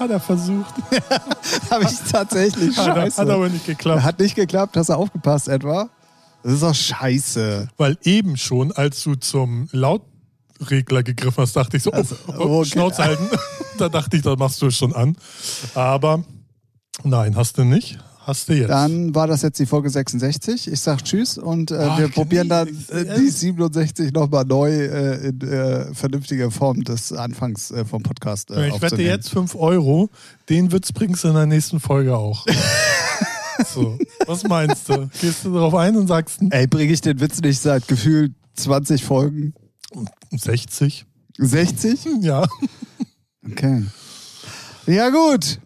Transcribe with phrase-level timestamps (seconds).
[0.00, 0.74] Hat er versucht.
[1.70, 2.74] Habe ich tatsächlich.
[2.78, 3.20] Hat, Scheiße.
[3.20, 4.02] hat aber nicht geklappt.
[4.02, 4.74] Hat nicht geklappt.
[4.78, 5.90] Hast du aufgepasst etwa?
[6.42, 7.68] Das ist doch scheiße.
[7.76, 12.60] Weil eben schon, als du zum Lautregler gegriffen hast, dachte ich so, oh, Also, oh,
[12.60, 12.70] okay.
[12.70, 13.28] Schnauze halten.
[13.78, 15.16] da dachte ich, da machst du es schon an.
[15.74, 16.24] Aber
[17.04, 17.98] nein, hast du nicht.
[18.30, 18.70] Hast du jetzt.
[18.70, 20.70] Dann war das jetzt die Folge 66.
[20.70, 25.30] Ich sag Tschüss und äh, Ach, wir probieren dann äh, die 67 nochmal neu äh,
[25.30, 30.10] in äh, vernünftiger Form des Anfangs äh, vom Podcast äh, ich wette jetzt 5 Euro.
[30.48, 32.46] Den Witz bringst du in der nächsten Folge auch.
[33.74, 35.10] so, was meinst du?
[35.20, 39.02] Gehst du darauf ein und sagst Ey, bringe ich den Witz nicht seit gefühlt 20
[39.02, 39.54] Folgen?
[40.30, 41.04] 60?
[41.36, 42.06] 60?
[42.20, 42.46] Ja.
[43.44, 43.86] Okay.
[44.90, 45.58] Ja, gut.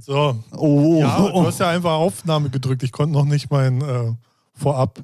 [0.00, 0.36] So.
[0.56, 2.82] Oh, Ja, oh, du hast ja einfach Aufnahme gedrückt.
[2.82, 4.12] Ich konnte noch nicht mein äh,
[4.54, 5.00] vorab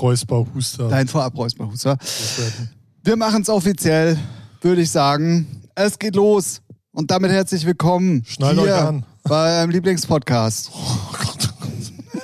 [0.00, 1.98] Räusper-Huster Dein Vorabräusperhuster.
[2.00, 2.70] loswerden.
[3.04, 4.16] Wir machen es offiziell,
[4.62, 5.62] würde ich sagen.
[5.74, 6.62] Es geht los.
[6.92, 9.04] Und damit herzlich willkommen hier euch an.
[9.24, 10.70] bei eurem Lieblingspodcast.
[10.74, 11.48] Oh Gott.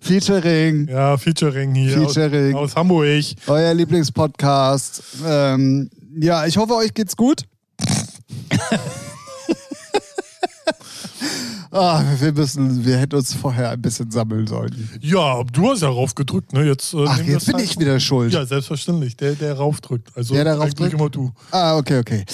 [0.00, 2.54] Featuring, Ja, Featuring hier Featuring.
[2.56, 3.24] Aus, aus Hamburg.
[3.46, 5.02] euer Lieblingspodcast.
[5.26, 7.42] Ähm, ja, ich hoffe, euch geht's gut.
[11.70, 14.88] Ah, wir müssen, wir hätten uns vorher ein bisschen sammeln sollen.
[15.00, 16.64] Ja, du hast ja raufgedrückt, ne?
[16.64, 18.32] Jetzt, äh, Ach, jetzt bin es ich wieder schuld.
[18.32, 19.16] Ja, selbstverständlich.
[19.16, 20.08] Der, der raufdrückt.
[20.14, 20.94] Also Der, der raufdrückt?
[20.94, 21.30] immer du.
[21.50, 22.24] Ah, okay, okay.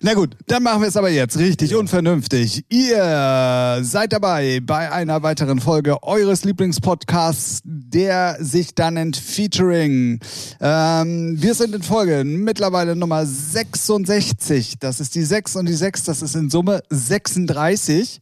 [0.00, 2.64] Na gut, dann machen wir es aber jetzt richtig und vernünftig.
[2.68, 10.20] Ihr seid dabei bei einer weiteren Folge eures Lieblingspodcasts, der sich dann nennt Featuring.
[10.60, 14.78] Ähm, wir sind in Folge mittlerweile Nummer 66.
[14.78, 18.20] Das ist die 6 und die 6, das ist in Summe 36.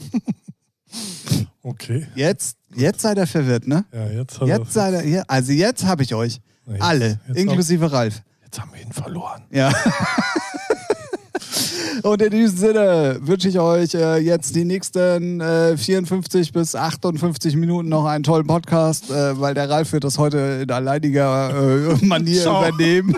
[1.62, 2.06] Okay.
[2.14, 3.84] Jetzt, jetzt seid ihr verwirrt, ne?
[3.92, 6.40] Ja, jetzt, hat Jetzt seid ihr, hier- also jetzt habe ich euch.
[6.66, 8.16] Jetzt- Alle, jetzt inklusive Ralf.
[8.40, 9.42] er, jetzt haben wir ihn verloren.
[9.50, 9.70] Ja.
[12.02, 17.56] Und in diesem Sinne wünsche ich euch äh, jetzt die nächsten äh, 54 bis 58
[17.56, 21.50] Minuten noch einen tollen Podcast, äh, weil der Ralf wird das heute in alleiniger
[21.92, 22.66] äh, Manier Ciao.
[22.66, 23.14] übernehmen.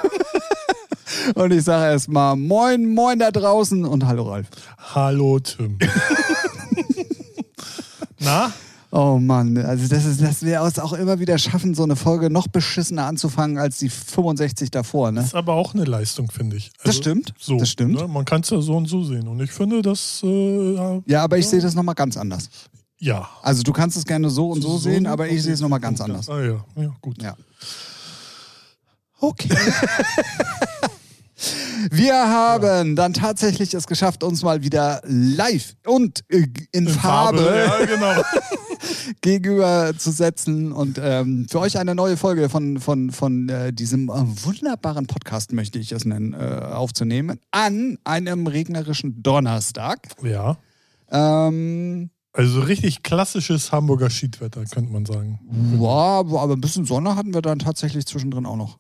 [1.37, 4.49] Und ich sage erstmal Moin, Moin da draußen und Hallo Ralf.
[4.95, 5.79] Hallo, Tim.
[8.23, 8.53] Na?
[8.95, 12.29] Oh Mann, also das ist, dass wir es auch immer wieder schaffen, so eine Folge
[12.29, 15.23] noch beschissener anzufangen als die 65 davor, ne?
[15.23, 16.71] Ist aber auch eine Leistung, finde ich.
[16.79, 17.95] Also, Das stimmt, So, das stimmt.
[17.95, 18.07] Ne?
[18.07, 19.29] Man kann es ja so und so sehen.
[19.29, 20.21] Und ich finde, das.
[20.23, 22.51] Äh, ja, Ja, aber ich sehe das nochmal ganz anders.
[22.99, 23.27] ja.
[23.43, 26.01] Also du kannst es gerne so und so, sehen, aber ich sehe es nochmal ganz
[26.03, 26.29] anders.
[26.29, 26.63] Ah, ja.
[26.77, 27.23] ja, gut.
[27.23, 27.35] Ja.
[29.21, 29.49] Okay.
[31.91, 37.85] Wir haben dann tatsächlich es geschafft, uns mal wieder live und äh, in, Farbe, Ja,
[37.85, 38.23] genau.
[39.21, 44.09] gegenüber zu setzen und ähm, für euch eine neue Folge von, von, von äh, diesem
[44.09, 44.13] äh,
[44.45, 50.09] wunderbaren Podcast, möchte ich es nennen, äh, aufzunehmen, an einem regnerischen Donnerstag.
[50.23, 50.57] ja.
[51.11, 55.39] Ähm, Also richtig klassisches Hamburger Schiedwetter, könnte man sagen.
[55.79, 58.79] ja, aber ein bisschen Sonne hatten wir dann tatsächlich zwischendrin auch noch.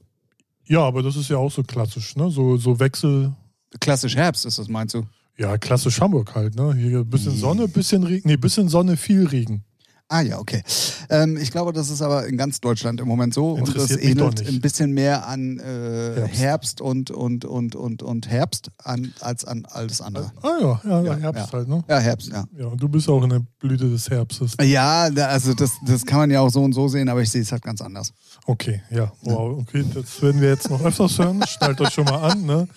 [0.72, 2.31] Ja, aber das ist ja auch so klassisch, ne?
[2.31, 3.34] So, so Wechsel.
[3.78, 5.03] Klassisch Herbst ist das, meinst du?
[5.37, 6.75] Ja, klassisch Hamburg halt, ne?
[6.75, 8.27] Hier ein bisschen Sonne, bisschen Regen.
[8.27, 9.65] Nee, bisschen Sonne, viel Regen.
[10.09, 10.62] Ah ja, okay.
[11.11, 14.47] Ähm, ich glaube, das ist aber in ganz Deutschland im Moment so und das ähnelt
[14.47, 16.38] ein bisschen mehr an äh, Herbst.
[16.38, 16.81] Herbst.
[16.81, 20.32] und, und, und, und, und Herbst an, als an alles andere.
[20.43, 21.53] Ah ja, ja, Ja, Herbst ja.
[21.53, 21.84] halt, ne?
[21.88, 22.44] Ja, Herbst, ja.
[22.59, 24.53] Ja, und du bist auch in der Blüte des Herbstes.
[24.62, 27.43] Ja, also das, das kann man ja auch so und so sehen, aber ich sehe
[27.43, 28.12] es halt ganz anders.
[28.47, 29.13] Okay, ja.
[29.23, 31.43] Wow, okay, das werden wir jetzt noch öfters hören.
[31.49, 32.69] Schnallt euch schon mal an, ne?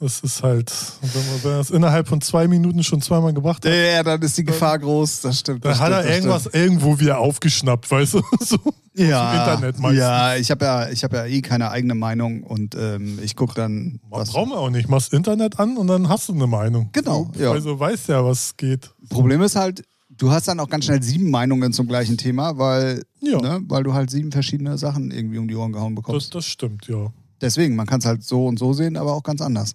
[0.00, 3.64] Das ist halt, wenn man wenn er es innerhalb von zwei Minuten schon zweimal gebracht
[3.64, 5.64] hat, Ja, dann ist die Gefahr groß, das stimmt.
[5.64, 6.54] dann das hat stimmt, er das irgendwas stimmt.
[6.54, 8.22] irgendwo wieder aufgeschnappt, weißt du?
[8.40, 8.58] So.
[8.94, 9.98] ja, Internet meistens.
[9.98, 13.54] Ja, ich habe ja, ich hab ja eh keine eigene Meinung und ähm, ich gucke
[13.54, 14.30] dann, was.
[14.30, 14.88] Brauchen wir auch nicht.
[14.88, 16.90] Machst Internet an und dann hast du eine Meinung.
[16.92, 17.50] Genau, Du, ja.
[17.50, 18.90] Also weißt ja, was geht.
[19.08, 19.82] Problem ist halt,
[20.18, 23.40] du hast dann auch ganz schnell sieben Meinungen zum gleichen Thema, weil, Ja.
[23.40, 26.34] ne, weil du halt sieben verschiedene Sachen irgendwie um die Ohren gehauen Das, bekommst.
[26.34, 27.12] das stimmt, ja.
[27.40, 29.72] Deswegen, man kann es halt so und so sehen, aber auch ganz anders.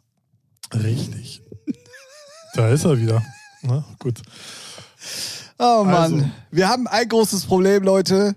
[0.74, 1.42] Richtig.
[2.56, 3.24] da ist er wieder.
[3.62, 4.22] Na, gut.
[5.60, 6.30] Oh Mann, Also.
[6.52, 8.36] wir haben ein großes Problem, Leute.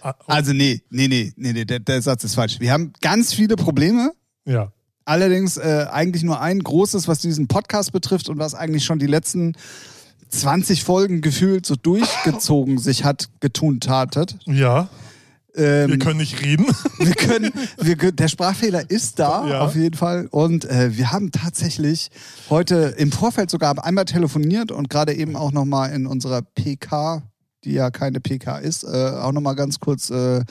[0.00, 2.58] Ah, Also nee, nee, nee, nee, nee der, der Satz ist falsch.
[2.60, 4.12] Wir haben ganz viele Probleme.
[4.44, 4.72] Ja.
[5.04, 9.06] Allerdings äh, eigentlich nur ein großes, was diesen Podcast betrifft und was eigentlich schon die
[9.06, 9.54] letzten
[10.28, 14.36] 20 Folgen gefühlt so durchgezogen sich hat, getun tatet.
[14.46, 14.88] Ja.
[15.54, 16.66] Ähm, Wir können nicht reden.
[16.98, 17.50] wir können,
[17.80, 19.60] wir der Sprachfehler ist da, Ja.
[19.60, 20.26] auf jeden Fall.
[20.30, 22.10] Und äh, wir haben tatsächlich
[22.50, 27.22] heute im Vorfeld sogar einmal telefoniert und gerade eben auch nochmal in unserer PK,
[27.64, 30.44] die ja keine PK ist, äh, auch nochmal ganz kurz äh,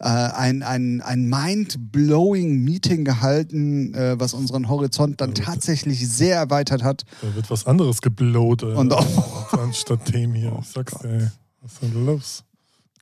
[0.00, 6.82] äh, ein, ein, ein mind-blowing Meeting gehalten, äh, was unseren Horizont dann tatsächlich sehr erweitert
[6.82, 7.04] hat.
[7.22, 10.56] Da wird was anderes geblowt, äh, Und auch- anstatt Themen hier.
[10.60, 11.28] Ich sag's dir, ey.
[11.62, 12.44] Was ist denn los?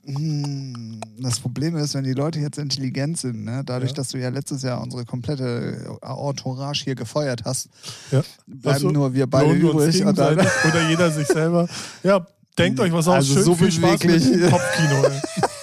[0.07, 3.63] Hm, Das Problem ist, wenn die Leute jetzt intelligent sind, ne?
[3.67, 3.97] dadurch, Ja.
[3.97, 7.69] dass du ja letztes Jahr unsere komplette Entourage hier gefeuert hast,
[8.13, 8.23] Ja.
[8.47, 10.05] bleiben Also, nur wir beide wir übrig.
[10.05, 11.69] Und dann, oder jeder sich selber.
[12.05, 12.25] Ja,
[12.57, 13.15] denkt euch was aus.
[13.17, 14.41] Also Schön so viel Spaß mit beweglich.
[14.41, 15.03] dem Kopfkino.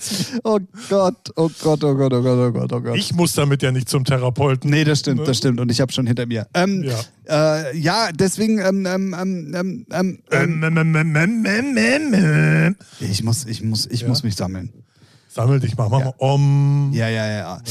[0.44, 0.58] Oh
[0.88, 2.96] Gott, oh Gott, oh Gott, oh Gott, oh Gott, oh Gott.
[2.96, 4.70] Ich muss damit ja nicht zum Therapeuten.
[4.70, 5.24] Nee, das stimmt, Ne?
[5.26, 5.60] das stimmt.
[5.60, 6.46] Und ich habe schon hinter mir.
[6.54, 6.98] Ähm, Ja.
[7.68, 9.54] Äh, ja, deswegen, ähm, ähm,
[9.92, 10.24] ähm,
[13.00, 14.08] ich muss, ich muss, ich Ja.
[14.08, 14.72] muss mich sammeln.
[15.28, 16.04] Sammel dich mal, mach Ja.
[16.06, 16.90] mal um.
[16.92, 17.38] Ja, ja, ja.
[17.38, 17.62] ja.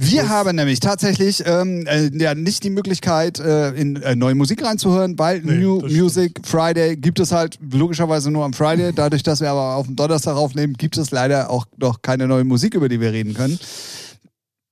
[0.00, 4.64] Wir haben nämlich tatsächlich ähm, äh, ja, nicht die Möglichkeit, äh, in äh, neue Musik
[4.64, 5.90] reinzuhören, weil Nee, New das.
[5.92, 8.92] Music Friday gibt es halt logischerweise nur am Friday.
[8.94, 12.44] Dadurch, dass wir aber auf dem Donnerstag aufnehmen, gibt es leider auch noch keine neue
[12.44, 13.58] Musik, über die wir reden können.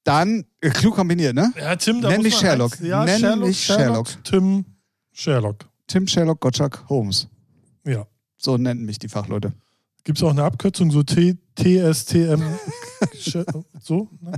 [0.04, 1.52] Dann, äh, klug kombiniert, ne?
[1.60, 2.72] Ja, Tim, da Nenn muss mich Sherlock.
[2.74, 4.06] eins- Ja, Nenn Sherlock, mich Sherlock.
[4.22, 4.64] Tim
[5.12, 5.56] Sherlock.
[5.88, 7.26] Tim Sherlock Gottschalk Holmes.
[7.84, 8.06] Ja.
[8.36, 9.52] So nennen mich die Fachleute.
[10.06, 12.40] Gibt es auch eine Abkürzung, so T TSTM?
[13.82, 14.08] So?
[14.20, 14.32] Ne?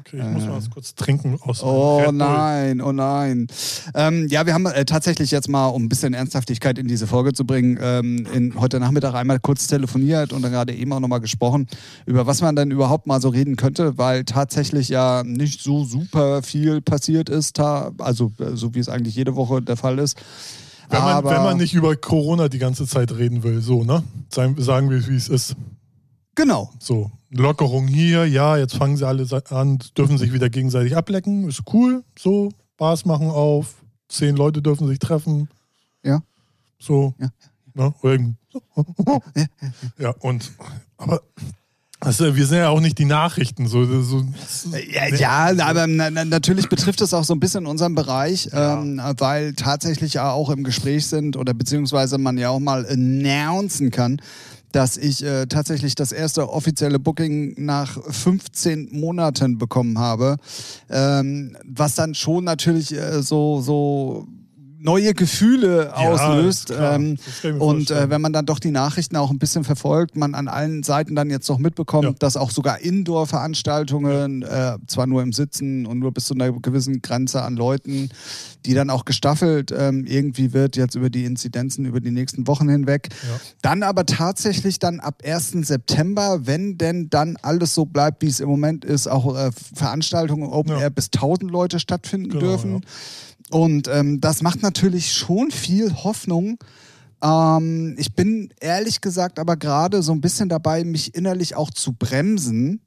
[0.00, 3.46] Okay, ich muss mal was kurz trinken aus Oh nein, oh nein.
[3.94, 7.32] Ähm, ja, wir haben äh, tatsächlich jetzt mal, um ein bisschen Ernsthaftigkeit in diese Folge
[7.32, 11.20] zu bringen, ähm, in, heute Nachmittag einmal kurz telefoniert und dann gerade eben auch nochmal
[11.20, 11.68] gesprochen,
[12.06, 16.42] über was man dann überhaupt mal so reden könnte, weil tatsächlich ja nicht so super
[16.42, 20.18] viel passiert ist, also äh, so wie es eigentlich jede Woche der Fall ist.
[20.88, 24.02] Wenn man, Aber wenn man nicht über Corona die ganze Zeit reden will, so, ne?
[24.30, 25.56] Sagen, wir, wie es ist.
[26.34, 31.48] genau, So, Lockerung hier, ja, jetzt fangen sie alle an, dürfen sich wieder gegenseitig ablecken,
[31.48, 33.74] ist cool, so, Bars machen auf,
[34.08, 35.48] zehn Leute dürfen sich treffen.
[36.02, 36.22] Ja.
[36.78, 37.28] So, Ja.
[37.76, 37.92] Ne,
[39.98, 40.52] ja, und,
[40.96, 41.22] aber,
[42.04, 44.24] also, wir sind ja auch nicht die Nachrichten, so, so
[44.92, 48.80] Ja, ja, aber na, natürlich betrifft es auch so ein bisschen unseren Bereich, Ja.
[48.80, 53.90] ähm, weil tatsächlich ja auch im Gespräch sind oder beziehungsweise man ja auch mal announcen
[53.90, 54.20] kann,
[54.72, 60.36] dass ich äh, tatsächlich das erste offizielle Booking nach 15 Monaten bekommen habe,
[60.90, 64.26] ähm, was dann schon natürlich äh, so so
[64.84, 66.72] neue Gefühle Ja, auslöst.
[66.78, 67.16] Ähm,
[67.58, 70.82] und äh, wenn man dann doch die Nachrichten auch ein bisschen verfolgt, man an allen
[70.82, 72.12] Seiten dann jetzt noch mitbekommt, Ja.
[72.18, 77.00] dass auch sogar Indoor-Veranstaltungen, äh, zwar nur im Sitzen und nur bis zu einer gewissen
[77.02, 78.10] Grenze an Leuten,
[78.66, 82.68] die dann auch gestaffelt ähm, irgendwie wird, jetzt über die Inzidenzen über die nächsten Wochen
[82.68, 83.08] hinweg.
[83.22, 83.40] Ja.
[83.62, 85.52] Dann aber tatsächlich dann ab 1.
[85.66, 90.48] September, wenn denn dann alles so bleibt, wie es im Moment ist, auch äh, Veranstaltungen
[90.50, 90.76] Open.
[90.78, 92.80] Air bis 1000 Leute stattfinden Genau, dürfen.
[93.54, 96.58] Und ähm, das macht natürlich schon viel Hoffnung.
[97.22, 101.92] Ähm, ich bin ehrlich gesagt aber gerade so ein bisschen dabei, mich innerlich auch zu
[101.92, 102.80] bremsen.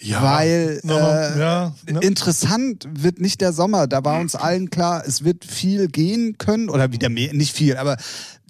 [0.00, 2.00] ja, weil äh, ja, ne?
[2.00, 3.86] interessant wird nicht der Sommer.
[3.86, 7.76] Da war uns allen klar, es wird viel gehen können oder wieder mehr, nicht viel,
[7.76, 7.96] aber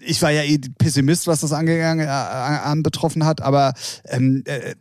[0.00, 3.42] ich war ja eh Pessimist, was das angegangen, äh, anbetroffen hat.
[3.42, 3.74] Aber
[4.06, 4.74] ähm, äh,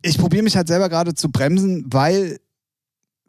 [0.00, 2.38] ich probiere mich halt selber gerade zu bremsen, weil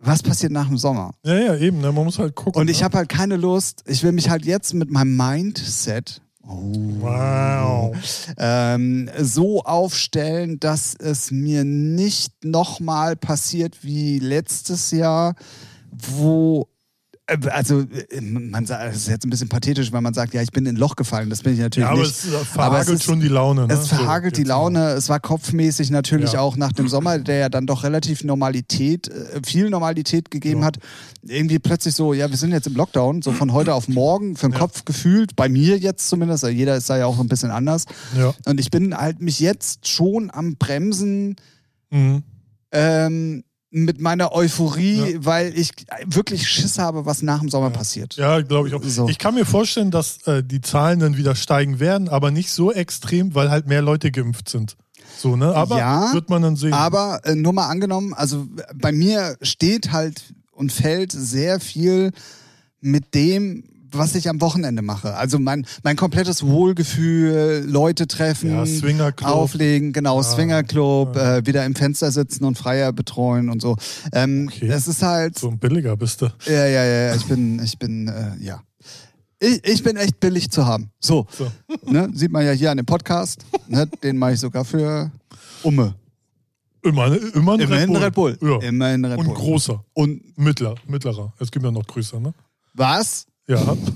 [0.06, 1.12] was passiert nach dem Sommer?
[1.26, 1.92] ja, ja, eben, ne?
[1.92, 2.60] man muss halt gucken.
[2.62, 2.86] Und ich ne?
[2.86, 3.84] habe halt keine Lust.
[3.88, 7.96] Ich will mich halt jetzt mit meinem Mindset Wow.
[8.38, 15.36] ähm, so aufstellen, dass es mir nicht nochmal passiert wie letztes Jahr,
[15.92, 16.68] wo
[17.28, 20.52] also äh, man sagt, es ist jetzt ein bisschen pathetisch, weil man sagt, ja, ich
[20.52, 21.30] bin in ein Loch gefallen.
[21.32, 22.12] Das bin ich natürlich Ja, aber nicht.
[22.12, 23.66] es äh, verhagelt ist- schon die Laune.
[23.68, 23.74] Ne?
[23.74, 24.54] Es verhagelt so, die jetzt mal.
[24.56, 24.90] Laune.
[24.92, 26.42] Es war kopfmäßig natürlich Ja.
[26.42, 30.68] auch nach dem Sommer, der ja dann doch relativ Normalität, äh, viel Normalität gegeben Ja.
[30.68, 30.78] hat.
[31.24, 34.50] Irgendwie plötzlich so, ja, wir sind jetzt im Lockdown, so von heute auf morgen, für
[34.50, 34.54] den.
[34.60, 37.86] Kopf gefühlt, bei mir jetzt zumindest, also jeder ist da ja auch ein bisschen anders.
[38.46, 41.38] Und ich bin halt mich jetzt schon am Bremsen
[41.90, 42.24] Mhm.
[42.72, 43.44] ähm,
[43.76, 45.72] mit meiner Euphorie, weil ich
[46.06, 48.16] wirklich Schiss habe, was nach dem Sommer passiert.
[48.16, 48.82] Ja, glaube ich auch.
[48.82, 49.10] So.
[49.10, 52.72] Ich kann mir vorstellen, dass äh, die Zahlen dann wieder steigen werden, aber nicht so
[52.72, 54.78] extrem, weil halt mehr Leute geimpft sind.
[55.18, 55.54] So, ne?
[55.54, 56.72] Aber Ja, wird man dann sehen.
[56.72, 62.14] Aber äh, nur mal angenommen, also bei mir steht halt und fällt sehr viel
[62.80, 63.66] mit dem,
[63.98, 65.16] was ich am Wochenende mache.
[65.16, 69.30] Also mein, mein komplettes Wohlgefühl, Leute treffen, Ja, Swingerclub.
[69.30, 73.76] auflegen, genau, Ja, Swingerclub, Äh, wieder im Fenster sitzen und Freier betreuen und so.
[74.14, 74.68] Ähm, Okay.
[74.68, 76.28] Das ist halt, so ein billiger bist du.
[76.46, 78.62] ja, ja, ja, ich bin, ich bin, äh, ja.
[79.40, 80.90] Ich, ich bin echt billig zu haben.
[81.00, 81.52] So, So.
[81.92, 83.46] ne, sieht man ja hier an dem Podcast.
[83.68, 85.12] Ne, den mache ich sogar für
[85.64, 85.96] Umme.
[86.84, 88.38] Immer, immer ein Immerhin Red Bull.
[88.42, 88.60] Ja.
[88.62, 89.34] Immerhin Red Und Bull.
[89.36, 89.84] großer.
[89.94, 91.34] Und Mittler, mittlerer.
[91.40, 92.34] Es gibt ja noch größer, ne?
[92.76, 93.26] was?
[93.48, 93.78] Ja.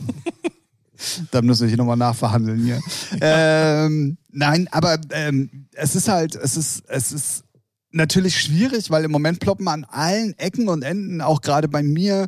[1.32, 2.82] Da müssen wir hier nochmal nachverhandeln hier.
[3.22, 7.44] ähm, nein, aber ähm, es ist halt, es ist, es ist
[7.92, 12.28] natürlich schwierig, weil im Moment ploppen an allen Ecken und Enden, auch gerade bei mir,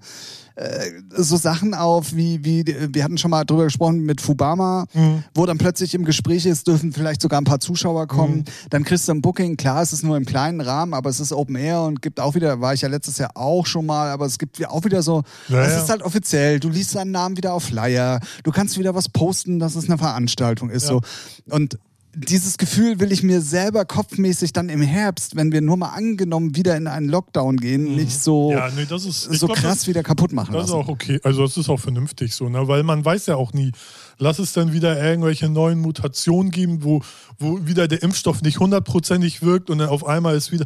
[0.55, 5.23] äh, so Sachen auf, wie, wie, wir hatten schon mal drüber gesprochen mit Fubama, mhm.
[5.33, 8.37] wo dann plötzlich im Gespräch ist, dürfen vielleicht sogar ein paar Zuschauer kommen.
[8.37, 8.43] Mhm.
[8.69, 11.31] Dann kriegst du ein Booking, klar, es ist nur im kleinen Rahmen, aber es ist
[11.31, 14.25] Open Air und gibt auch wieder, war ich ja letztes Jahr auch schon mal, aber
[14.25, 17.53] es gibt auch wieder so, ja, es ist halt offiziell, du liest deinen Namen wieder
[17.53, 20.89] auf Flyer, du kannst wieder was posten, dass es eine Veranstaltung ist, ja.
[20.89, 21.01] so.
[21.49, 21.77] Und
[22.13, 26.55] dieses Gefühl will ich mir selber kopfmäßig dann im Herbst, wenn wir nur mal angenommen
[26.55, 27.95] wieder in einen Lockdown gehen, mhm.
[27.95, 30.53] nicht so, ja, nee, ist, so glaub, krass das, wieder kaputt machen.
[30.53, 30.79] Das lassen.
[30.79, 31.19] ist auch okay.
[31.23, 32.67] Also das ist auch vernünftig so, ne?
[32.67, 33.71] weil man weiß ja auch nie,
[34.17, 37.01] lass es dann wieder irgendwelche neuen Mutationen geben, wo,
[37.39, 40.65] wo wieder der Impfstoff nicht hundertprozentig wirkt und dann auf einmal ist wieder,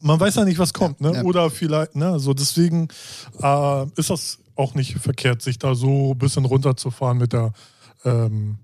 [0.00, 1.00] man weiß ja nicht, was kommt.
[1.00, 1.16] Ja, ne?
[1.18, 1.22] Ja.
[1.22, 2.18] Oder vielleicht, ne?
[2.18, 2.88] so deswegen
[3.40, 7.52] äh, ist das auch nicht verkehrt, sich da so ein bisschen runterzufahren mit der
[8.04, 8.58] ähm,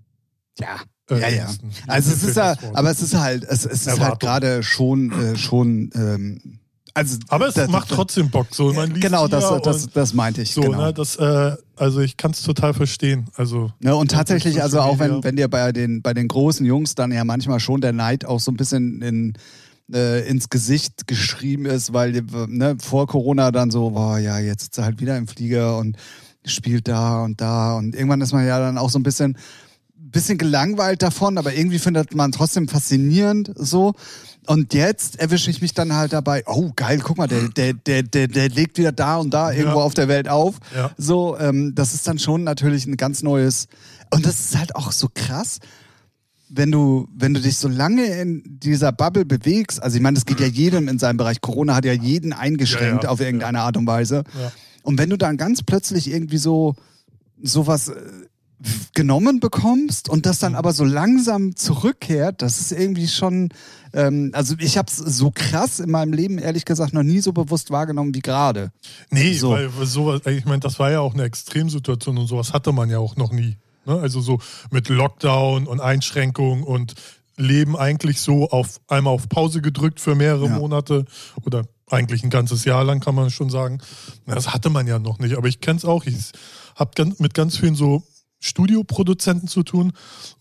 [0.58, 1.48] ja äh, ja, ja.
[1.86, 5.36] Also es ist ja, aber es ist halt, es, es ist halt gerade schon, äh,
[5.36, 5.90] schon.
[5.94, 6.58] Ähm,
[6.94, 8.48] also aber es das, macht trotzdem Bock.
[8.50, 10.52] So, man liest genau, das, das, das meinte ich.
[10.52, 10.86] So, genau.
[10.86, 13.28] ne, das, äh, also ich kann es total verstehen.
[13.36, 16.94] Also ne, und tatsächlich, also auch wenn, wenn dir bei den, bei den großen Jungs
[16.94, 19.34] dann ja manchmal schon der Neid auch so ein bisschen in
[19.92, 24.78] äh, ins Gesicht geschrieben ist, weil ne, vor Corona dann so, boah, ja, jetzt sitzt
[24.78, 25.96] er halt wieder im Flieger und
[26.44, 29.36] spielt da und da und irgendwann ist man ja dann auch so ein bisschen
[30.10, 33.94] bisschen gelangweilt davon, aber irgendwie findet man trotzdem faszinierend so.
[34.46, 38.02] Und jetzt erwische ich mich dann halt dabei, oh geil, guck mal, der, der, der,
[38.02, 39.84] der, der legt wieder da und da irgendwo ja.
[39.84, 40.56] auf der Welt auf.
[40.74, 40.90] Ja.
[40.96, 43.68] So, ähm, das ist dann schon natürlich ein ganz neues.
[44.10, 45.58] Und das ist halt auch so krass,
[46.48, 50.24] wenn du, wenn du dich so lange in dieser Bubble bewegst, also ich meine, das
[50.24, 51.42] geht ja jedem in seinem Bereich.
[51.42, 54.24] Corona hat ja jeden eingeschränkt ja, auf irgendeine Art und Weise.
[54.82, 56.74] Und wenn du dann ganz plötzlich irgendwie so
[57.42, 57.94] sowas äh,
[58.94, 63.50] genommen bekommst und das dann aber so langsam zurückkehrt, das ist irgendwie schon,
[63.92, 67.32] ähm, also ich habe es so krass in meinem Leben ehrlich gesagt noch nie so
[67.32, 68.72] bewusst wahrgenommen wie gerade.
[69.10, 69.50] Nee, so.
[69.50, 72.98] weil sowas, ich meine, das war ja auch eine Extremsituation und sowas hatte man ja
[72.98, 73.56] auch noch nie.
[73.86, 73.98] Ne?
[73.98, 76.94] Also so mit Lockdown und Einschränkung und
[77.36, 80.58] Leben eigentlich so auf einmal auf Pause gedrückt für mehrere ja.
[80.58, 81.04] Monate
[81.44, 83.78] oder eigentlich ein ganzes Jahr lang kann man schon sagen.
[84.26, 86.04] Das hatte man ja noch nicht, aber ich kenne es auch.
[86.04, 86.32] Ich
[86.74, 88.02] habe mit ganz vielen so
[88.40, 89.92] Studioproduzenten zu tun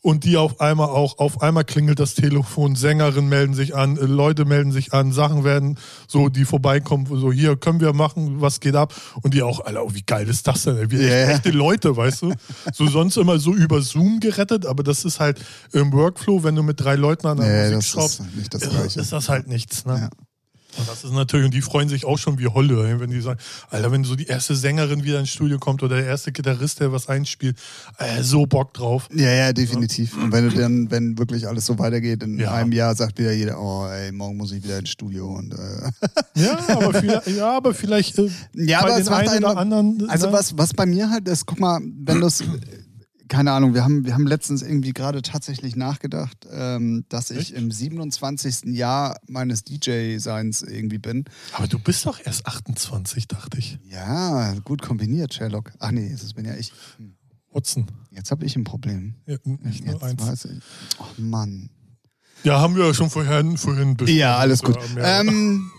[0.02, 4.02] und die auf einmal auch, auf einmal klingelt das Telefon, Sängerinnen melden sich an, äh,
[4.02, 8.60] Leute melden sich an, Sachen werden so, die vorbeikommen, so hier können wir machen, was
[8.60, 11.32] geht ab und die auch, Alter, oh, wie geil ist das denn, wie yeah.
[11.32, 12.34] echte Leute, weißt du,
[12.72, 15.40] so sonst immer so über Zoom gerettet, aber das ist halt
[15.72, 18.22] im Workflow, wenn du mit drei Leuten an der nee, Musik schraubst,
[18.54, 20.10] ist, ist, ist, das halt nichts, ne?
[20.12, 20.27] Ja.
[20.86, 23.92] Das ist natürlich, und die freuen sich auch schon wie Holle, wenn die sagen, Alter,
[23.92, 27.08] wenn so die erste Sängerin wieder ins Studio kommt oder der erste Gitarrist, der was
[27.08, 27.58] einspielt,
[27.98, 29.10] äh, so Bock drauf.
[29.14, 30.16] Ja, ja, definitiv.
[30.16, 30.24] Ja.
[30.24, 32.54] Und wenn du dann, wenn wirklich alles so weitergeht, in ja.
[32.54, 35.92] einem Jahr sagt wieder jeder, oh ey, morgen muss ich wieder ins Studio und äh.
[36.36, 40.10] ja, aber vielleicht, ja, aber vielleicht äh, ja, bei aber den einen oder anderen.
[40.10, 42.44] Also was, was bei mir halt ist, guck mal, wenn du es
[43.28, 47.52] keine Ahnung, wir haben, wir haben letztens irgendwie gerade tatsächlich nachgedacht, ähm, dass ich Echt?
[47.52, 48.76] im 27.
[48.76, 51.26] Jahr meines DJ-Seins irgendwie bin.
[51.54, 53.80] Aber du bist doch erst 28, dachte ich.
[53.90, 55.72] Ja, gut kombiniert, Sherlock.
[55.80, 56.72] Ach nee, das bin ja ich.
[56.98, 57.14] Hm.
[57.52, 57.88] Watson.
[58.12, 59.16] Jetzt habe ich ein Problem.
[59.26, 60.22] Ja, nicht nur eins.
[60.22, 60.60] Weiß ich.
[61.00, 61.70] Oh Mann.
[62.44, 64.18] Ja, haben wir ja schon vorhin, vorhin besprochen.
[64.18, 64.78] Ja, alles gut.
[64.98, 65.72] Ähm,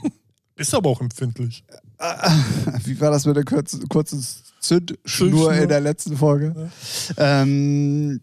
[0.56, 1.64] ist aber auch empfindlich.
[2.84, 4.24] Wie war das mit der kurzen, kurzen
[4.60, 6.70] Zündschnur in der letzten Folge?
[7.16, 7.42] Ja.
[7.42, 8.20] Ähm,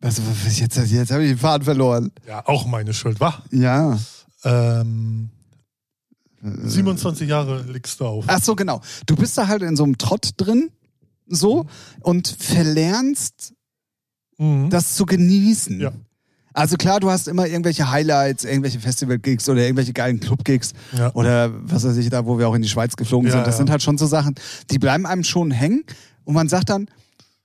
[0.00, 2.12] also, jetzt, jetzt habe ich den Faden verloren.
[2.26, 3.42] Ja, auch meine Schuld, wa?
[3.50, 3.98] Ja.
[4.44, 5.30] Ähm,
[6.42, 8.24] 27 Jahre liegst du auf.
[8.28, 8.80] Ach so, genau.
[9.06, 10.70] Du bist da halt in so einem Trott drin,
[11.26, 11.68] so, mhm.
[12.02, 13.54] und verlernst,
[14.38, 14.70] mhm.
[14.70, 15.80] das zu genießen.
[15.80, 15.92] Ja.
[16.56, 21.12] Also klar, du hast immer irgendwelche Highlights, irgendwelche Festival-Gigs oder irgendwelche geilen Club-Gigs ja.
[21.12, 23.46] oder was weiß ich, da wo wir auch in die Schweiz geflogen ja, sind.
[23.46, 23.58] Das ja.
[23.58, 24.34] sind halt schon so Sachen,
[24.70, 25.84] die bleiben einem schon hängen
[26.24, 26.88] und man sagt dann,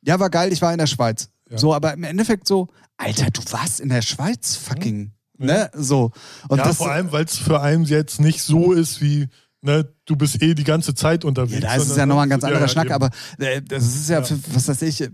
[0.01, 1.29] ja, war geil, ich war in der Schweiz.
[1.53, 5.11] So, aber im Endeffekt so, Alter, du warst in der Schweiz, fucking.
[5.37, 5.69] Ne?
[5.73, 6.11] So.
[6.47, 9.27] Und ja, das, vor allem, weil es für einen jetzt nicht so ist wie,
[9.61, 11.61] ne, du bist eh die ganze Zeit unterwegs.
[11.61, 12.93] Ja, da ist es ja nochmal ein ganz anderer Schnack, eben.
[12.93, 15.09] aber äh, das ist ja, für, was weiß ich,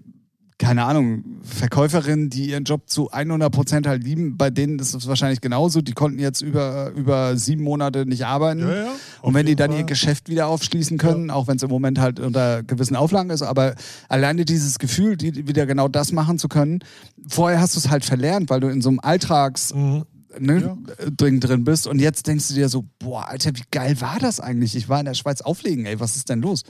[0.60, 5.08] keine Ahnung, Verkäuferinnen, die ihren Job zu 100 Prozent halt lieben, bei denen ist es
[5.08, 5.82] wahrscheinlich genauso.
[5.82, 8.62] Die konnten jetzt über, über sieben Monate nicht arbeiten.
[8.62, 9.82] Ja, ja, und wenn die dann Fall.
[9.82, 11.36] ihr Geschäft wieder aufschließen können, ja.
[11.36, 13.76] auch wenn es im Moment halt unter gewissen Auflagen ist, aber
[14.10, 16.80] alleine dieses Gefühl, die, wieder genau das machen zu können,
[17.28, 19.74] vorher hast du es halt verlernt, weil du in so einem Alltags...
[19.74, 20.06] Mhm.
[20.40, 20.78] Ne,
[21.18, 24.40] drin, drin bist und jetzt denkst du dir so, boah, Alter, wie geil war das
[24.40, 24.76] eigentlich?
[24.76, 26.62] Ich war in der Schweiz auflegen, ey, was ist denn los?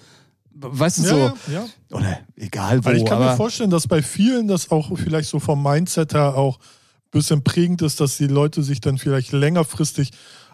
[0.59, 1.51] Weißt du ja, so?
[1.51, 1.65] Ja.
[1.91, 2.89] Oder egal wo.
[2.89, 6.35] Also ich kann mir vorstellen, dass bei vielen das auch vielleicht so vom Mindset her
[6.35, 10.11] auch ein bisschen prägend ist, dass die Leute sich dann vielleicht längerfristig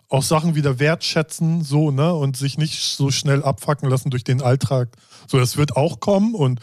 [0.09, 4.41] auch Sachen wieder wertschätzen, so, ne, und sich nicht so schnell abfacken lassen durch den
[4.41, 4.89] Alltag.
[5.27, 6.59] So, das wird auch kommen und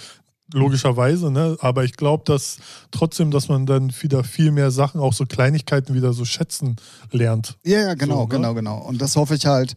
[0.52, 2.58] logischerweise, ne, aber ich glaube, dass
[2.90, 6.76] trotzdem, dass man dann wieder viel mehr Sachen, auch so Kleinigkeiten wieder so schätzen
[7.10, 7.56] lernt.
[7.64, 8.28] Ja, ja, genau, So, ne?
[8.28, 8.78] genau, genau.
[8.78, 9.74] Und das hoffe ich halt,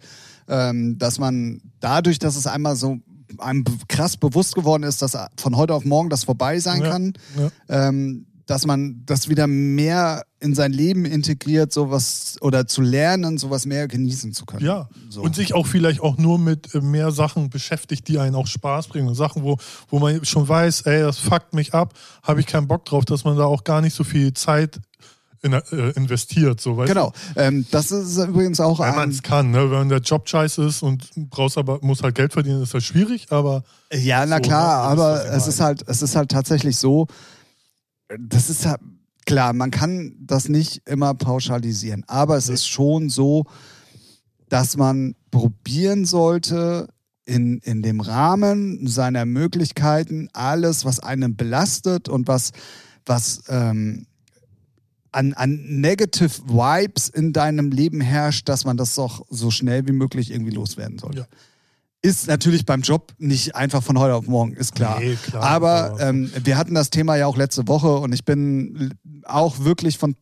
[0.48, 3.00] ähm, dass man dadurch, dass es einmal so
[3.39, 7.13] einem krass bewusst geworden ist, dass von heute auf morgen das vorbei sein Ja, kann,
[7.38, 7.51] ja.
[7.88, 13.65] ähm, dass man das wieder mehr in sein Leben integriert, sowas oder zu lernen, sowas
[13.65, 14.65] mehr genießen zu können.
[14.65, 15.22] Ja, So.
[15.22, 18.89] und sich auch vielleicht auch nur mit äh, mehr Sachen beschäftigt, die einen auch Spaß
[18.89, 19.08] bringen.
[19.08, 22.68] Und Sachen, wo, wo man schon weiß, ey, das fuckt mich ab, habe ich keinen
[22.68, 24.82] Bock drauf, dass man da auch gar nicht so viel Zeit
[25.44, 26.60] in, äh, investiert.
[26.60, 27.12] So, weißt Genau.
[27.36, 28.80] Ähm, das ist übrigens auch?
[28.80, 29.70] Wenn man es kann, ne?
[29.70, 33.28] wenn der Job scheiße ist und brauchst aber, muss halt Geld verdienen, ist das schwierig,
[33.30, 34.94] aber Ja, na So, klar, ne?
[34.94, 37.08] Ist, aber es ist halt, es ist halt tatsächlich so,
[38.18, 38.80] das ist halt,
[39.26, 43.46] klar, man kann das nicht immer pauschalisieren, aber es ist schon so,
[44.50, 46.88] dass man probieren sollte,
[47.26, 52.52] in, in dem Rahmen seiner Möglichkeiten alles, was einen belastet und was,
[53.06, 54.08] was ähm,
[55.13, 59.91] an, an Negative Vibes in deinem Leben herrscht, dass man das doch so schnell wie
[59.91, 61.20] möglich irgendwie loswerden sollte.
[61.20, 61.25] Ja.
[62.01, 65.00] Ist natürlich beim Job nicht einfach von heute auf morgen, ist klar.
[65.00, 68.25] Nee, klar, aber aber- ähm, wir hatten das Thema ja auch letzte Woche und ich
[68.25, 68.93] bin
[69.24, 70.15] auch wirklich von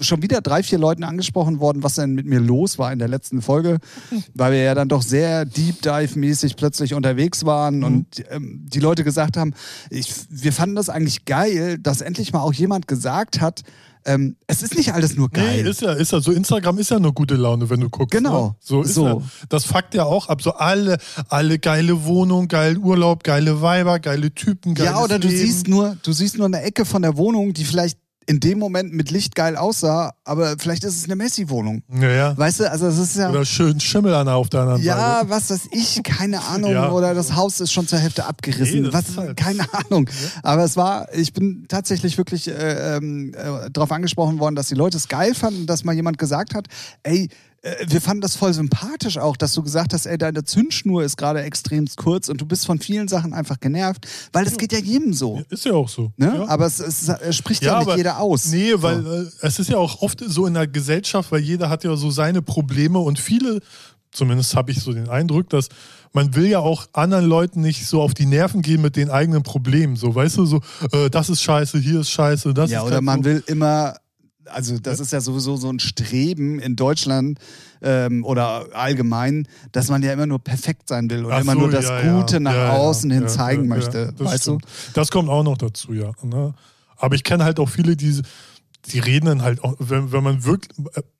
[0.00, 3.08] schon wieder drei, vier Leuten angesprochen worden, was denn mit mir los war in der
[3.08, 3.78] letzten Folge,
[4.34, 9.04] weil wir ja dann doch sehr Deep Dive-mäßig plötzlich unterwegs waren und ähm, die Leute
[9.04, 9.54] gesagt haben,
[9.90, 13.62] ich, wir fanden das eigentlich geil, dass endlich mal auch jemand gesagt hat,
[14.08, 15.62] ähm, es ist nicht alles nur geil.
[15.62, 16.32] Nee, ist ja, ist ja so.
[16.32, 18.10] Instagram ist ja nur gute Laune, wenn du guckst.
[18.10, 18.48] Genau.
[18.48, 18.54] Ne?
[18.60, 19.06] So ist So.
[19.06, 19.22] Ja.
[19.48, 20.40] Das fuckt ja auch ab.
[20.42, 25.28] So alle, alle geile Wohnung, geil Urlaub, geile Weiber, geile Typen, geiles Ja, oder du
[25.28, 25.40] Leben.
[25.40, 28.92] siehst nur, du siehst nur eine Ecke von der Wohnung, die vielleicht in dem Moment
[28.92, 31.82] mit Licht geil aussah, aber vielleicht ist es eine Messi-Wohnung.
[31.98, 32.36] Ja, ja.
[32.38, 33.30] Weißt du, also es ist ja.
[33.30, 35.30] Oder schön Schimmel an auf der anderen Ja, Seite.
[35.30, 36.72] was weiß ich, keine Ahnung.
[36.72, 36.90] Ja.
[36.92, 38.82] Oder das Haus ist schon zur Hälfte abgerissen.
[38.82, 40.10] Nee, was, halt- keine Ahnung.
[40.42, 44.74] Aber es war, ich bin tatsächlich wirklich äh, ähm, äh, darauf angesprochen worden, dass die
[44.74, 46.66] Leute es geil fanden, dass mal jemand gesagt hat,
[47.04, 47.30] ey,
[47.88, 51.42] wir fanden das voll sympathisch auch, dass du gesagt hast, ey, deine Zündschnur ist gerade
[51.42, 55.12] extremst kurz und du bist von vielen Sachen einfach genervt, weil das geht ja jedem
[55.12, 55.42] so.
[55.50, 56.12] Ist ja auch so.
[56.16, 56.26] Ne?
[56.36, 56.48] Ja.
[56.48, 58.46] Aber es, es, es spricht ja, nicht aber- jeder aus.
[58.46, 61.84] Nee, weil äh, es ist ja auch oft so in der Gesellschaft, weil jeder hat
[61.84, 63.60] ja so seine Probleme und viele,
[64.12, 65.68] zumindest habe ich so den Eindruck, dass
[66.14, 69.42] man will ja auch anderen Leuten nicht so auf die Nerven gehen mit den eigenen
[69.42, 69.94] Problemen.
[69.96, 70.60] So, weißt du, so,
[70.92, 73.24] äh, das ist scheiße, hier ist scheiße, das Ja, ist oder halt man so.
[73.26, 73.94] will immer,
[74.50, 77.38] also das ist ja sowieso so ein Streben in Deutschland
[77.82, 81.58] ähm, oder allgemein, dass man ja immer nur perfekt sein will und Ach immer so,
[81.60, 82.20] nur das ja, ja.
[82.20, 83.98] Gute nach Ja, ja, außen hin ja, zeigen ja, möchte.
[83.98, 84.64] ja, das weißt stimmt.
[84.94, 86.10] Das kommt auch noch dazu, ja.
[86.22, 86.54] Ne?
[86.96, 88.22] Aber ich kenne halt auch viele, die,
[88.86, 90.76] die reden dann halt auch, wenn, wenn man wirklich,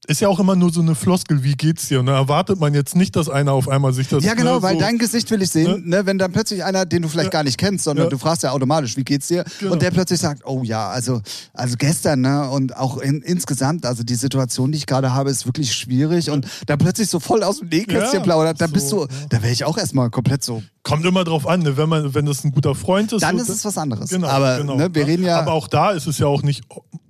[0.09, 2.01] ist ja auch immer nur so eine Floskel, wie geht's dir?
[2.01, 4.23] Und da erwartet man jetzt nicht, dass einer auf einmal sich das.
[4.23, 4.27] du?
[4.27, 6.07] Ja, genau, ne, weil so, dein Gesicht will ich sehen, ne?
[6.07, 7.31] wenn dann plötzlich einer, den du vielleicht Ja.
[7.41, 8.11] gar nicht kennst, sondern Ja.
[8.11, 9.45] du fragst ja automatisch, wie geht's dir?
[9.61, 9.75] Genau.
[9.75, 11.21] Und der plötzlich sagt, oh ja, also,
[11.53, 15.45] also gestern, ne, und auch in, insgesamt, also die Situation, die ich gerade habe, ist
[15.45, 19.05] wirklich schwierig und da plötzlich so voll aus dem Nähkästchen Ja, plaudert, da bist so,
[19.07, 19.21] du, ja.
[19.29, 21.77] da wäre ich auch erstmal komplett so, Kommt immer drauf an, ne?
[21.77, 23.21] wenn, man, wenn das ein guter Freund ist.
[23.23, 24.09] dann ist es was anderes.
[24.09, 25.11] Genau, Aber genau, ne, wir ne?
[25.11, 25.39] reden ja.
[25.41, 26.65] Aber auch da ist es ja auch nicht,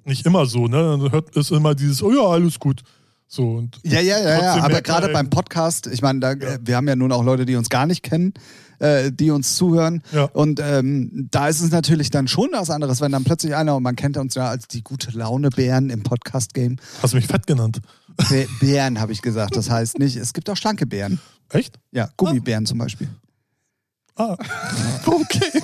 [0.05, 0.83] nicht immer so, ne?
[0.99, 2.83] Dann hört es immer dieses, oh ja, alles gut.
[3.31, 4.65] So und Ja, ja, ja, ja.
[4.65, 7.45] aber gerade beim eben- Podcast, ich meine, da, äh, wir haben ja nun auch Leute,
[7.45, 8.33] die uns gar nicht kennen,
[8.79, 10.03] äh, die uns zuhören.
[10.13, 10.25] Ja.
[10.25, 13.83] Und ähm, da ist es natürlich dann schon was anderes, wenn dann plötzlich einer, und
[13.83, 16.77] man kennt uns ja als die gute Laune-Bären im Podcast-Game.
[17.03, 17.81] Hast du mich fett genannt?
[18.17, 21.21] Bä- Bären habe ich gesagt, das heißt nicht, es gibt auch schlanke Bären.
[21.51, 21.79] Echt?
[21.93, 23.09] Ja, Gummibären zum Beispiel.
[24.17, 24.37] Ah.
[25.07, 25.63] okay.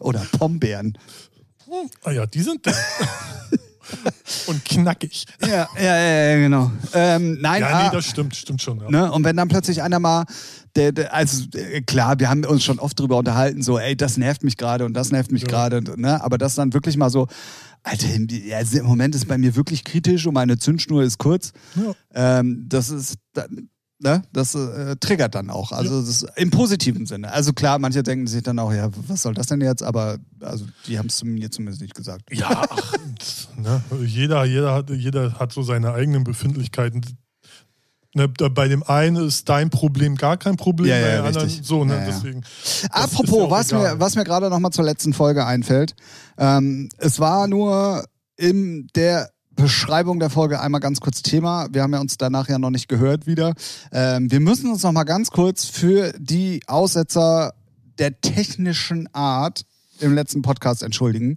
[0.00, 0.98] Oder Pombeeren.
[2.04, 2.66] Ah ja, die sind
[4.46, 5.26] und knackig.
[5.40, 6.70] Ja, ja, ja, ja genau.
[6.94, 8.80] Ähm, nein, Ja, ah, nee, das stimmt, stimmt schon.
[8.80, 8.90] Ja.
[8.90, 9.12] Ne?
[9.12, 10.24] Und wenn dann plötzlich einer mal,
[10.76, 14.16] der, der, also äh, klar, wir haben uns schon oft drüber unterhalten, so, ey, das
[14.16, 15.48] nervt mich gerade und das nervt mich Ja.
[15.48, 16.22] gerade, ne?
[16.22, 17.26] aber das dann wirklich mal so,
[17.84, 18.28] Alter, im,
[18.84, 21.52] Moment ist bei mir wirklich kritisch und meine Zündschnur ist kurz.
[21.74, 22.38] Ja.
[22.38, 23.16] Ähm, das ist,
[24.02, 24.22] ne?
[24.32, 27.32] das äh, triggert dann auch, also das ist im positiven Sinne.
[27.32, 30.66] Also klar, manche denken sich dann auch, ja, was soll das denn jetzt, aber also
[30.86, 32.22] die haben es mir zumindest nicht gesagt.
[32.30, 32.94] Ja, ach,
[33.56, 37.02] ne, jeder, jeder, hat, jeder hat so seine eigenen Befindlichkeiten.
[38.14, 41.46] Ne, bei dem einen ist dein Problem gar kein Problem, Ja, ja, bei dem anderen
[41.46, 41.66] richtig.
[41.66, 42.06] so, ne, Ja, ja.
[42.06, 42.42] deswegen.
[42.90, 43.94] Apropos, ja was, egal.
[43.94, 45.94] mir, was mir gerade nochmal zur letzten Folge einfällt.
[46.36, 48.04] Ähm, es war nur
[48.36, 51.68] in der Beschreibung der Folge einmal ganz kurz Thema.
[51.72, 53.54] Wir haben ja uns danach ja noch nicht gehört wieder.
[53.92, 57.54] Ähm, wir müssen uns nochmal ganz kurz für die Aussetzer
[57.98, 59.64] der technischen Art
[60.00, 61.36] im letzten Podcast entschuldigen.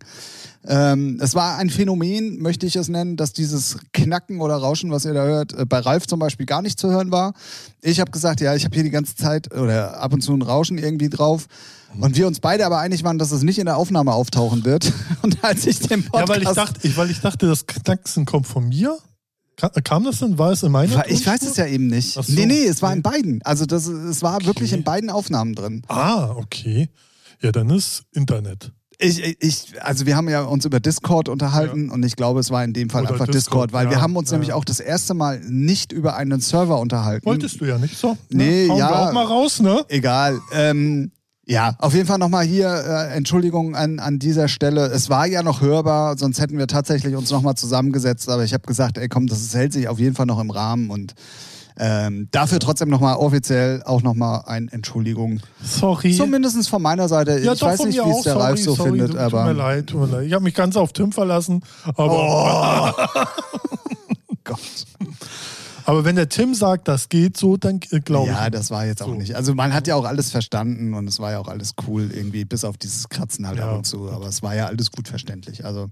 [0.68, 5.06] Ähm, es war ein Phänomen, möchte ich es nennen, dass dieses Knacken oder Rauschen, was
[5.06, 7.34] ihr da hört, äh, bei Ralf zum Beispiel gar nicht zu hören war.
[7.82, 10.42] Ich habe gesagt, ja, ich habe hier die ganze Zeit oder ab und zu ein
[10.42, 11.46] Rauschen irgendwie drauf.
[12.00, 14.92] Und wir uns beide aber einig waren, dass es nicht in der Aufnahme auftauchen wird.
[15.22, 16.30] Und als ich den Podcast...
[16.30, 18.98] Ja, weil ich dachte, ich, weil ich dachte das Knacksen kommt von mir.
[19.58, 20.38] Ka- Kam das denn?
[20.38, 22.18] War es in meiner War- ich weiß es ja eben nicht.
[22.18, 22.34] Ach so.
[22.34, 23.42] Nee, nee, es war in beiden.
[23.44, 25.84] Also das, es war wirklich in beiden Aufnahmen drin.
[25.88, 26.90] Ah, okay.
[27.42, 28.72] Ja, dann ist Internet.
[28.98, 32.64] Ich, ich, also wir haben ja uns über Discord unterhalten und ich glaube, es war
[32.64, 34.38] in dem Fall Oder einfach Discord, Discord, weil wir ja, haben uns ja.
[34.38, 37.26] nämlich auch das erste Mal nicht über einen Server unterhalten.
[37.26, 38.18] Wolltest du ja nicht so?
[38.30, 38.78] Nee, ne?
[38.78, 38.90] Ja.
[38.90, 39.84] Wir auch mal raus, ne?
[39.90, 40.40] Egal.
[40.54, 41.12] Ähm,
[41.48, 44.86] ja, auf jeden Fall nochmal hier äh, Entschuldigung an, an dieser Stelle.
[44.88, 48.30] Es war ja noch hörbar, sonst hätten wir tatsächlich uns nochmal zusammengesetzt.
[48.30, 50.50] Aber ich habe gesagt, ey komm, das ist, hält sich auf jeden Fall noch im
[50.50, 51.14] Rahmen und
[51.78, 55.42] ähm, dafür trotzdem nochmal offiziell auch nochmal ein Entschuldigung.
[55.62, 56.16] Sorry.
[56.16, 57.40] Zumindest von meiner Seite.
[57.40, 59.46] ja, ich weiß nicht, wie es der sorry, Ralf so sorry, findet, tut aber.
[59.46, 60.28] mir leid, tut mir leid.
[60.28, 61.62] Ich habe mich ganz auf Tim verlassen.
[61.96, 62.96] Aber,
[64.46, 64.60] Gott.
[65.86, 68.36] Aber wenn der Tim sagt, das geht so, dann äh, glaube ich.
[68.36, 69.14] Ja, das war jetzt auch So.
[69.14, 69.36] nicht.
[69.36, 72.46] Also man hat ja auch alles verstanden und es war ja auch alles cool irgendwie,
[72.46, 73.70] bis auf dieses Kratzen halt Ja.
[73.70, 74.10] ab und zu.
[74.10, 75.64] Aber es war ja alles gut verständlich.
[75.66, 75.90] Also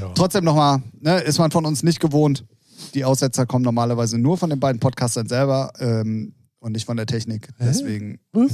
[0.00, 0.10] Ja.
[0.14, 2.44] trotzdem nochmal, ne, ist man von uns nicht gewohnt.
[2.94, 7.06] Die Aussetzer kommen normalerweise nur von den beiden Podcastern selber ähm, und nicht von der
[7.06, 7.48] Technik.
[7.60, 8.18] Deswegen.
[8.32, 8.52] Was?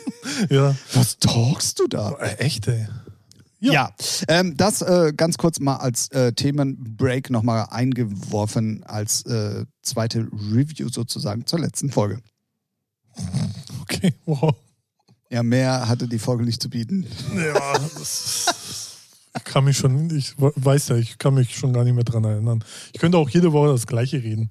[0.50, 0.74] ja.
[0.94, 2.16] Was talkst du da?
[2.38, 2.86] Echt, ey.
[3.60, 3.94] Ja,
[4.28, 10.88] ähm, das äh, ganz kurz mal als äh, Themenbreak nochmal eingeworfen, als äh, zweite Review
[10.88, 12.20] sozusagen zur letzten Folge.
[13.82, 14.54] Okay, wow.
[15.30, 17.06] Ja, mehr hatte die Folge nicht zu bieten.
[17.36, 18.96] Ja, das
[19.44, 22.64] kann mich schon, ich weiß ja, ich kann mich schon gar nicht mehr dran erinnern.
[22.92, 24.50] Ich könnte auch jede Woche das Gleiche reden.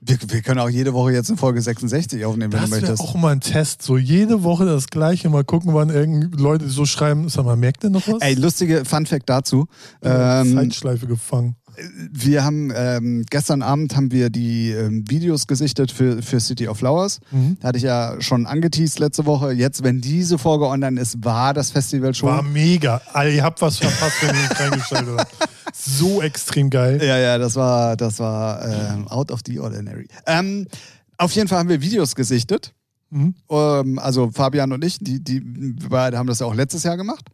[0.00, 3.00] Wir, wir können auch jede Woche jetzt eine Folge 66 aufnehmen, wenn Das du möchtest.
[3.02, 3.82] auch mal ein Test.
[3.82, 5.28] So jede Woche das Gleiche.
[5.30, 7.28] Mal gucken, wann irgend Leute so schreiben.
[7.28, 8.20] Sag mal, merkt ihr noch was?
[8.20, 9.66] Ey, lustige Fun Fact dazu.
[10.02, 11.56] Ähm, Zeitschleife gefangen.
[12.12, 16.78] Wir haben ähm, gestern Abend haben wir die ähm, Videos gesichtet für, für City of
[16.78, 17.20] Flowers.
[17.30, 17.56] Mhm.
[17.62, 19.52] Hatte ich ja schon angeteased letzte Woche.
[19.52, 22.30] Jetzt, wenn diese Folge online ist, war das Festival schon.
[22.30, 23.00] War mega.
[23.12, 25.36] Alter, ihr habt was verpasst, wenn ihr nicht reingestellt habt.
[25.74, 27.00] So extrem geil.
[27.02, 30.08] Ja, ja, das war, das war ähm, out of the ordinary.
[30.26, 30.66] Ähm,
[31.18, 32.72] auf jeden Fall haben wir Videos gesichtet.
[33.10, 33.34] Mhm.
[33.50, 35.40] Ähm, also Fabian und ich, die, die
[35.88, 37.26] beide haben das ja auch letztes Jahr gemacht.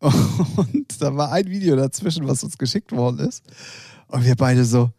[0.00, 3.42] Und da war ein Video dazwischen, was uns geschickt worden ist.
[4.06, 4.90] Und wir beide so,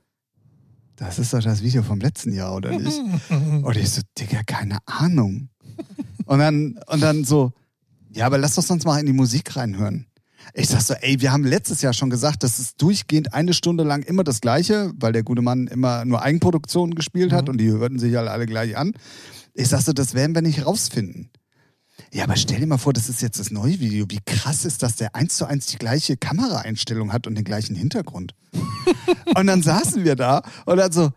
[0.96, 3.00] das ist doch das Video vom letzten Jahr, oder nicht?
[3.64, 5.50] Und ich so, Digga, keine Ahnung.
[6.26, 7.54] Und dann, und dann so,
[8.12, 10.06] ja, aber lass doch sonst mal in die Musik reinhören.
[10.54, 13.84] Ich sag so, ey, wir haben letztes Jahr schon gesagt, das ist durchgehend eine Stunde
[13.84, 17.72] lang immer das Gleiche, weil der gute Mann immer nur Eigenproduktionen gespielt hat und die
[17.72, 18.94] hörten sich alle, alle gleich an.
[19.54, 21.30] Ich sag so, das werden wir nicht rausfinden.
[22.12, 24.06] Ja, aber stell dir mal vor, das ist jetzt das neue Video.
[24.10, 27.76] Wie krass ist, dass der eins zu eins die gleiche Kameraeinstellung hat und den gleichen
[27.76, 28.34] Hintergrund.
[29.36, 31.12] und dann saßen wir da und dann so,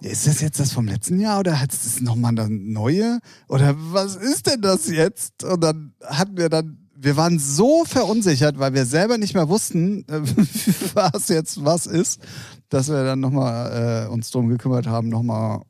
[0.00, 3.20] ist das jetzt das vom letzten Jahr oder hat es nochmal das neue?
[3.48, 5.44] Oder was ist denn das jetzt?
[5.44, 10.04] Und dann hatten wir dann, wir waren so verunsichert, weil wir selber nicht mehr wussten,
[10.94, 12.20] was jetzt was ist,
[12.68, 15.62] dass wir dann nochmal äh, uns drum gekümmert haben, nochmal,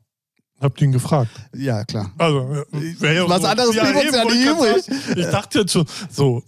[0.65, 1.29] Habt ihr ihn gefragt?
[1.53, 2.11] ja klar.
[2.17, 2.65] Also,
[3.01, 5.17] ja Was anderes blieb uns eben, ja nicht übrig.
[5.17, 6.41] Ich dachte jetzt schon, so,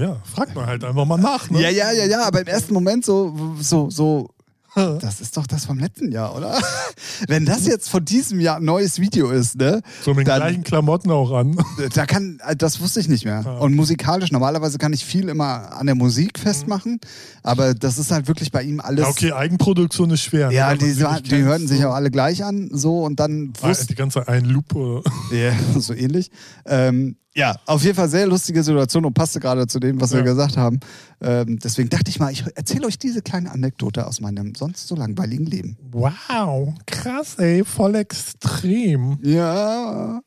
[0.00, 1.50] ja, frag mal halt einfach mal nach.
[1.50, 1.60] Ne?
[1.60, 4.30] Ja, ja, ja, ja, aber im ersten Moment so, so, so,
[4.74, 6.60] das ist doch das vom letzten Jahr, oder?
[7.28, 9.82] Wenn das jetzt von diesem Jahr ein neues Video ist, ne?
[10.02, 11.56] So mit den Dann- gleichen Klamotten auch an.
[11.94, 13.42] Da kann, das wusste ich nicht mehr.
[13.44, 13.52] Ja.
[13.58, 16.98] Und musikalisch, normalerweise kann ich viel immer an der Musik festmachen,
[17.42, 19.00] aber das ist halt wirklich bei ihm alles.
[19.04, 20.48] Ja, okay, Eigenproduktion ist schwer.
[20.48, 21.44] ne, Ja, man die, die kennt.
[21.44, 24.74] hörten sich auch alle gleich an, so und dann Ah, wusste Die ganze ein Loop.
[24.74, 25.02] Oder?
[25.32, 26.30] Ja, so ähnlich.
[26.66, 30.18] Ähm, ja, auf jeden Fall sehr lustige Situation und passte gerade zu dem, was wir
[30.20, 30.24] Ja.
[30.24, 30.78] gesagt haben.
[31.20, 34.94] Ähm, deswegen dachte ich mal, ich erzähle euch diese kleine Anekdote aus meinem sonst so
[34.94, 35.76] langweiligen Leben.
[35.90, 39.18] Wow, krass, ey, voll extrem.
[39.22, 40.20] Ja.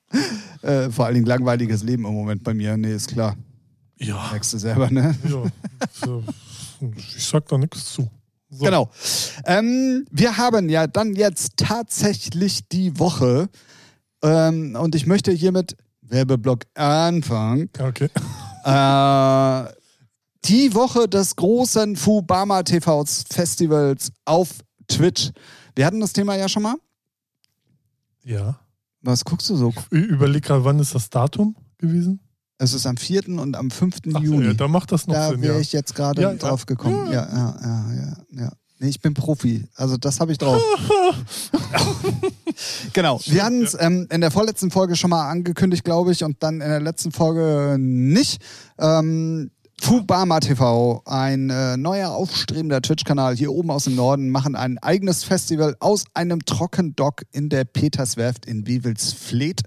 [0.62, 2.76] Äh, vor allen Dingen langweiliges Leben im Moment bei mir.
[2.78, 3.36] Nee, ist klar.
[4.00, 5.16] Ja, Merkst du selber, ne?
[5.28, 5.44] ja.
[6.98, 8.10] Ich sag da nichts zu.
[8.50, 8.64] So.
[8.66, 8.90] Genau.
[9.46, 13.50] Ähm, wir haben ja dann jetzt tatsächlich die Woche
[14.24, 15.76] ähm, und ich möchte hiermit
[16.10, 17.70] Werbeblock anfangen.
[17.80, 18.10] Okay.
[18.68, 19.64] Äh,
[20.44, 24.50] die Woche des großen Fubama TV Festivals auf
[24.90, 25.32] Twitch.
[25.74, 26.76] Wir hatten das Thema ja schon mal.
[28.26, 28.60] Ja.
[29.02, 29.74] Was guckst du so?
[29.92, 32.20] Ich überleg gerade, wann ist das Datum gewesen?
[32.58, 33.30] Es ist am 4.
[33.40, 33.96] und am 5.
[34.16, 34.48] Ach, Juni.
[34.48, 35.60] ja, da macht das noch da Sinn, wäre ja.
[35.60, 36.34] ich jetzt gerade ja.
[36.34, 37.12] drauf gekommen.
[37.12, 38.52] Ja, ja, ja, ja, ja.
[38.80, 39.68] Nee, ich bin Profi.
[39.76, 40.62] Also das habe ich drauf.
[42.94, 43.20] genau.
[43.26, 46.56] Wir hatten es ähm, in der vorletzten Folge schon mal angekündigt, glaube ich, und dann
[46.62, 48.42] in der letzten Folge nicht.
[48.80, 54.80] Ähm, Fubama TV, ein äh, neuer aufstrebender Twitch-Kanal hier oben aus dem Norden, machen ein
[54.80, 59.62] eigenes Festival aus einem Trockendock in der Peterswerft in Wewelsfleet.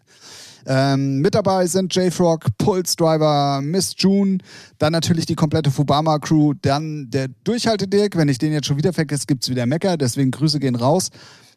[0.67, 4.39] Ähm, mit dabei sind J-Frog, Pulse Driver, Miss June,
[4.79, 8.17] dann natürlich die komplette Fubama-Crew, dann der Durchhalte-Dirk.
[8.17, 11.11] Wenn ich den jetzt schon wieder vergesse, gibt es wieder Mecker, deswegen Grüße gehen raus.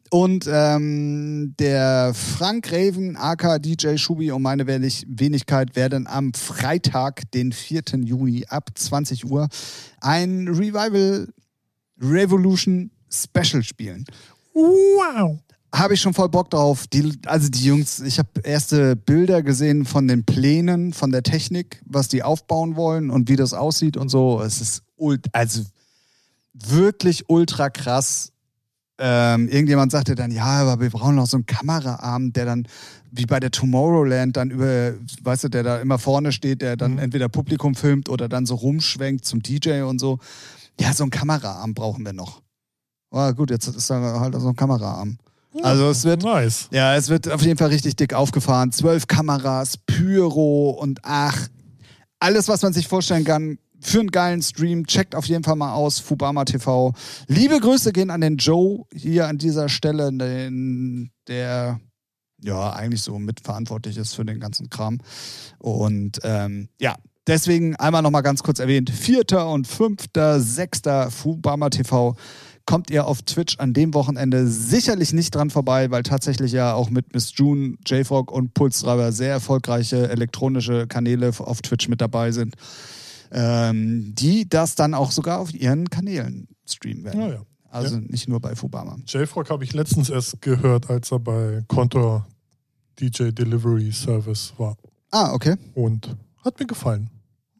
[0.09, 7.51] Und ähm, der Frank Raven, aka DJ Schubi und meine Wenigkeit werden am Freitag, den
[7.51, 7.83] 4.
[8.03, 9.47] Juni ab 20 Uhr
[10.01, 11.27] ein Revival
[11.99, 14.05] Revolution Special spielen.
[14.53, 15.39] Wow.
[15.73, 16.85] Habe ich schon voll Bock drauf.
[16.87, 21.81] Die, also die Jungs, ich habe erste Bilder gesehen von den Plänen, von der Technik,
[21.85, 24.41] was die aufbauen wollen und wie das aussieht und so.
[24.41, 24.83] Es ist
[25.31, 25.63] also
[26.53, 28.32] wirklich ultra krass
[28.99, 32.67] ähm, irgendjemand sagte dann, ja, aber wir brauchen noch so einen Kameraarm, der dann
[33.11, 36.93] wie bei der Tomorrowland dann über, weißt du, der da immer vorne steht, der dann
[36.93, 36.99] mhm.
[36.99, 40.19] entweder Publikum filmt oder dann so rumschwenkt zum DJ und so.
[40.79, 42.41] Ja, so einen Kameraarm brauchen wir noch.
[43.11, 45.17] Oh, gut, jetzt ist da halt so ein Kameraarm.
[45.61, 46.67] Also es wird, nice.
[46.71, 48.71] ja, es wird auf jeden Fall richtig dick aufgefahren.
[48.71, 51.47] Zwölf Kameras, Pyro und ach,
[52.19, 54.87] alles, was man sich vorstellen kann, für einen geilen Stream.
[54.87, 56.93] Checkt auf jeden Fall mal aus, Fubama TV.
[57.27, 61.79] Liebe Grüße gehen an den Joe hier an dieser Stelle, den, der
[62.41, 64.99] ja eigentlich so mitverantwortlich ist für den ganzen Kram.
[65.59, 66.95] Und ähm, ja,
[67.27, 69.45] deswegen einmal nochmal ganz kurz erwähnt: 4.
[69.45, 70.05] und 5.
[70.15, 70.81] 6.
[71.09, 72.15] Fubama TV
[72.65, 76.89] kommt ihr auf Twitch an dem Wochenende sicherlich nicht dran vorbei, weil tatsächlich ja auch
[76.89, 82.55] mit Miss June, JFrog und Pulsdriver sehr erfolgreiche elektronische Kanäle auf Twitch mit dabei sind
[83.33, 87.21] ähm, die das dann auch sogar auf ihren Kanälen streamen werden.
[87.21, 87.41] Ja, ja.
[87.69, 88.01] Also ja.
[88.05, 88.97] nicht nur bei Fubama.
[89.07, 92.27] JFrog habe ich letztens erst gehört, als er bei Contour
[92.99, 94.77] DJ Delivery Service war.
[95.09, 95.55] Ah, okay.
[95.73, 97.09] Und hat mir gefallen.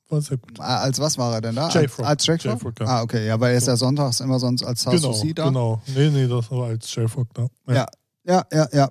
[0.09, 0.59] War sehr gut.
[0.59, 1.69] Ah, als was war er denn da?
[1.69, 2.05] JFrog.
[2.05, 2.79] Als, als JFrog?
[2.79, 2.85] ja.
[2.85, 3.25] Ah, okay.
[3.25, 5.45] Ja, weil er ist ja sonntags immer sonst als House genau, da.
[5.45, 5.81] Genau.
[5.95, 7.47] Nee, nee, das war als JFrog da.
[7.67, 7.73] Ja.
[7.73, 7.85] ja.
[8.25, 8.89] Ja, ja, ja.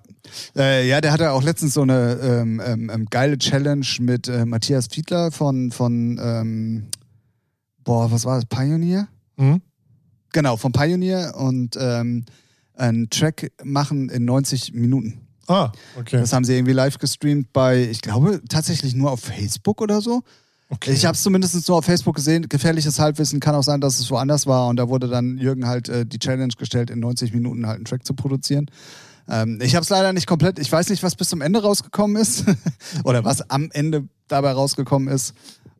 [0.57, 4.45] Äh, ja, der hatte auch letztens so eine ähm, ähm, ähm geile Challenge mit äh,
[4.45, 6.87] Matthias Fiedler von, von ähm,
[7.85, 8.47] boah, was war das?
[8.47, 9.09] Pioneer?
[9.37, 9.63] Mhm.
[10.33, 12.25] Genau, von Pioneer und ähm,
[12.75, 15.21] einen Track machen in 90 Minuten.
[15.47, 16.19] Ah, okay.
[16.19, 20.23] Das haben sie irgendwie live gestreamt bei, ich glaube, tatsächlich nur auf Facebook oder so.
[20.69, 20.93] Okay.
[20.93, 22.49] Ich habe es zumindest nur auf Facebook gesehen.
[22.49, 24.69] Gefährliches Halbwissen kann auch sein, dass es woanders war.
[24.69, 27.85] Und da wurde dann Jürgen halt äh, die Challenge gestellt, in 90 Minuten halt einen
[27.85, 28.71] Track zu produzieren.
[29.29, 30.59] Ähm, ich habe es leider nicht komplett.
[30.59, 32.45] Ich weiß nicht, was bis zum Ende rausgekommen ist
[33.05, 35.35] oder was am Ende dabei rausgekommen ist.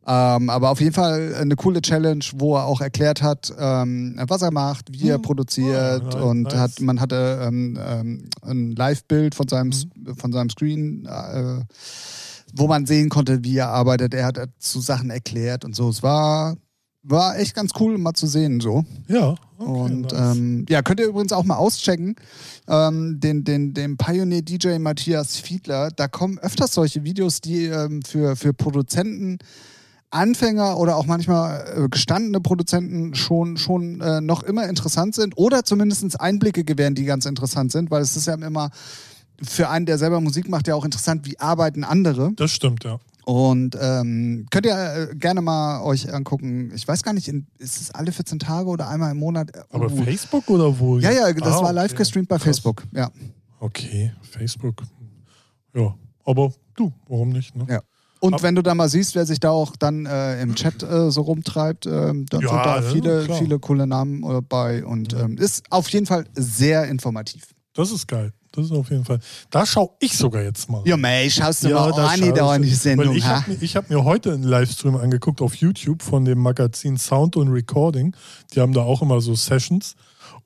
[0.05, 4.41] Ähm, aber auf jeden Fall eine coole Challenge, wo er auch erklärt hat, ähm, was
[4.41, 5.21] er macht, wie er hm.
[5.21, 6.55] produziert oh, und nice.
[6.55, 10.15] hat, man hatte ähm, ähm ein Live-Bild von seinem, mhm.
[10.15, 11.61] von seinem Screen, äh,
[12.53, 14.13] wo man sehen konnte, wie er arbeitet.
[14.13, 15.87] Er hat zu Sachen erklärt und so.
[15.89, 16.57] Es war
[17.03, 18.85] war echt ganz cool mal zu sehen so.
[19.07, 19.35] Ja.
[19.57, 20.37] Okay, und nice.
[20.37, 22.15] ähm, ja, könnt ihr übrigens auch mal auschecken.
[22.67, 28.01] Ähm, den, den, den Pioneer DJ Matthias Fiedler, da kommen öfters solche Videos, die ähm,
[28.03, 29.39] für, für Produzenten
[30.13, 35.63] Anfänger oder auch manchmal äh, gestandene Produzenten schon, schon äh, noch immer interessant sind oder
[35.63, 38.69] zumindest Einblicke gewähren, die ganz interessant sind, weil es ist ja immer
[39.41, 42.31] für einen, der selber Musik macht, ja auch interessant, wie arbeiten andere.
[42.35, 42.99] Das stimmt, ja.
[43.25, 46.71] Und ähm, könnt ihr äh, gerne mal euch angucken.
[46.75, 49.51] Ich weiß gar nicht, in, ist es alle 14 Tage oder einmal im Monat?
[49.69, 50.03] Aber uh.
[50.03, 50.99] Facebook oder wo?
[50.99, 51.99] Ja, ja, das ah, war live okay.
[51.99, 52.45] gestreamt bei Krass.
[52.45, 52.83] Facebook.
[52.93, 53.09] Ja.
[53.59, 54.83] Okay, Facebook.
[55.73, 57.55] Ja, aber du, warum nicht?
[57.55, 57.65] Ne?
[57.69, 57.81] Ja.
[58.19, 61.11] Und wenn du da mal siehst, wer sich da auch dann äh, im Chat äh,
[61.11, 65.21] so rumtreibt, äh, dann ja, sind da viele, viele coole Namen äh, bei und ja.
[65.21, 67.53] ähm, ist auf jeden Fall sehr informativ.
[67.73, 68.31] Das ist geil.
[68.55, 69.19] Das ist auf jeden Fall.
[69.49, 70.83] Da schaue ich sogar jetzt mal.
[70.85, 73.09] Ja, mei, schaust du ja, mal an, da in die Sendung.
[73.09, 76.97] Weil ich habe mir, hab mir heute einen Livestream angeguckt auf YouTube von dem Magazin
[76.97, 78.15] Sound und Recording.
[78.53, 79.95] Die haben da auch immer so Sessions.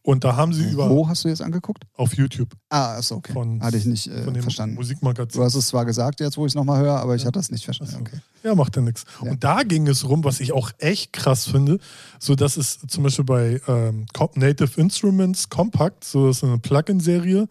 [0.01, 0.89] Und da haben sie über.
[0.89, 1.83] Wo hast du jetzt angeguckt?
[1.93, 2.53] Auf YouTube.
[2.69, 3.33] Ah, achso, okay.
[3.33, 4.75] Von, hatte ich nicht äh, von dem verstanden.
[4.75, 5.39] Musikmagazin.
[5.39, 7.51] Du hast es zwar gesagt, jetzt wo ich es nochmal höre, aber ich hatte das
[7.51, 7.93] nicht verstanden.
[7.93, 7.99] So.
[7.99, 8.17] Okay.
[8.43, 9.03] Ja, macht ja nichts.
[9.23, 9.31] Ja.
[9.31, 11.79] Und da ging es rum, was ich auch echt krass finde,
[12.19, 17.47] so dass es zum Beispiel bei ähm, Native Instruments Compact, so das ist eine Plugin-Serie,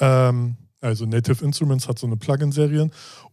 [0.00, 2.90] ähm, also Native Instruments hat so eine Plugin-Serie.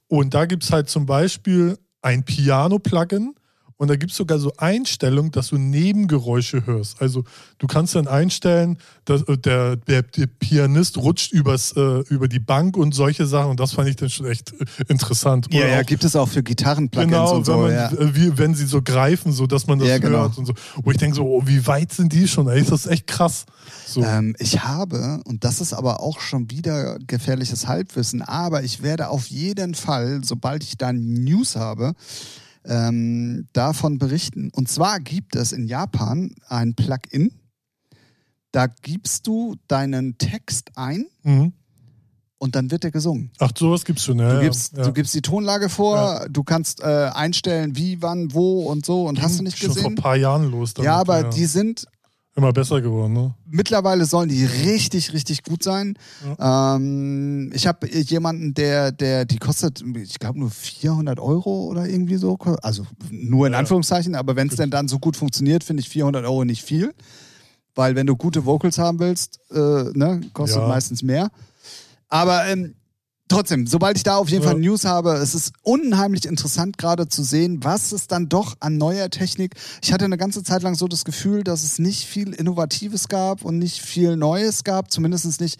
[0.07, 3.35] Und da gibt es halt zum Beispiel ein Piano-Plugin
[3.77, 7.01] und da gibt es sogar so Einstellungen, dass du Nebengeräusche hörst.
[7.01, 7.25] Also
[7.57, 12.39] du kannst dann einstellen, dass äh, der, der, der Pianist rutscht übers, äh, über die
[12.39, 13.51] Bank und solche Sachen.
[13.51, 15.47] Und das fand ich dann schon echt äh, interessant.
[15.51, 17.57] ja, ja, gibt es auch für Gitarrenplugins genau, und so.
[17.57, 17.91] Man, ja.
[17.99, 20.19] Wie, wenn sie so greifen, so dass man das ja, genau.
[20.19, 20.53] hört und so.
[20.81, 22.47] Wo ich denke so, oh, wie weit sind die schon?
[22.47, 23.45] Ey, das ist echt krass.
[23.85, 24.03] So.
[24.03, 29.09] Ähm, ich habe, und das ist aber auch schon wieder gefährliches Halbwissen, aber ich werde
[29.09, 31.93] auf jeden Fall, sobald ich da News habe,
[32.67, 34.49] ähm, davon berichten.
[34.53, 37.31] Und zwar gibt es in Japan ein Plugin,
[38.51, 41.53] da gibst du deinen Text ein Mhm.
[42.37, 43.31] und dann wird der gesungen.
[43.39, 44.29] Ach, sowas gibt's schon, ja.
[44.29, 44.83] Du ja, gibst, ja.
[44.83, 49.21] du gibst die Tonlage vor, du kannst äh, einstellen, wie, wann, wo und so und
[49.21, 49.95] hast du nicht schon vor ein gesehen?
[49.95, 50.73] paar Jahren los.
[50.73, 51.85] Damit, Ja, aber die sind
[52.37, 53.33] Immer besser geworden, ne?
[53.47, 55.97] mittlerweile sollen die richtig, richtig gut sein.
[56.37, 62.17] Ähm, ich habe jemanden, der, der, die kostet, ich glaube, nur 400 Euro oder irgendwie
[62.17, 62.37] so.
[62.61, 63.59] Also nur in Ja.
[63.59, 66.93] Anführungszeichen, aber wenn es denn dann so gut funktioniert, finde ich 400 Euro nicht viel.
[67.73, 69.57] Weil wenn du gute Vocals haben willst, äh,
[69.93, 70.67] ne, kostet Ja.
[70.67, 71.29] meistens mehr.
[72.09, 72.75] Aber ähm,
[73.27, 74.51] trotzdem, sobald ich da auf jeden Ja.
[74.51, 78.77] Fall News habe, es ist unheimlich interessant gerade zu sehen, was es dann doch an
[78.77, 79.55] neuer Technik.
[79.83, 83.43] Ich hatte eine ganze Zeit lang so das Gefühl, dass es nicht viel Innovatives gab
[83.43, 85.59] und nicht viel Neues gab, zumindest nicht.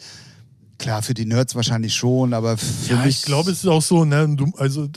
[0.78, 3.20] Klar, für die Nerds wahrscheinlich schon, aber für Ja, mich.
[3.20, 4.90] ich glaube, es ist auch so, ne, du, also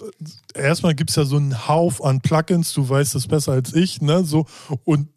[0.52, 4.02] erstmal gibt es ja so einen Hauf an Plugins, du weißt es besser als ich,
[4.02, 4.46] ne, so,
[4.84, 5.08] und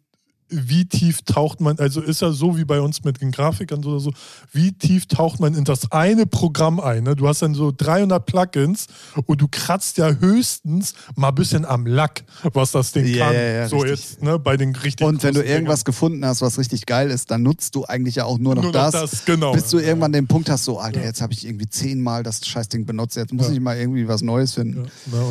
[0.52, 4.00] wie tief taucht man, also ist ja so wie bei uns mit den Grafikern oder
[4.00, 4.12] so,
[4.52, 7.16] wie tief taucht man in das eine Programm ein, ne?
[7.16, 8.86] Du hast dann so 300 Plugins
[9.26, 13.34] und du kratzt ja höchstens mal ein bisschen am Lack, was das Ding Ja, kann.
[13.34, 14.10] ja, ja, so richtig.
[14.10, 17.30] jetzt, ne, bei den richtigen und wenn du irgendwas gefunden hast, was richtig geil ist,
[17.30, 19.52] dann nutzt du eigentlich ja auch nur noch, Nur noch das, das, genau.
[19.52, 22.84] bis du irgendwann den Punkt hast, so, Alter, jetzt habe ich irgendwie zehnmal das Scheißding
[22.86, 24.88] benutzt, jetzt muss ich mal irgendwie was Neues finden.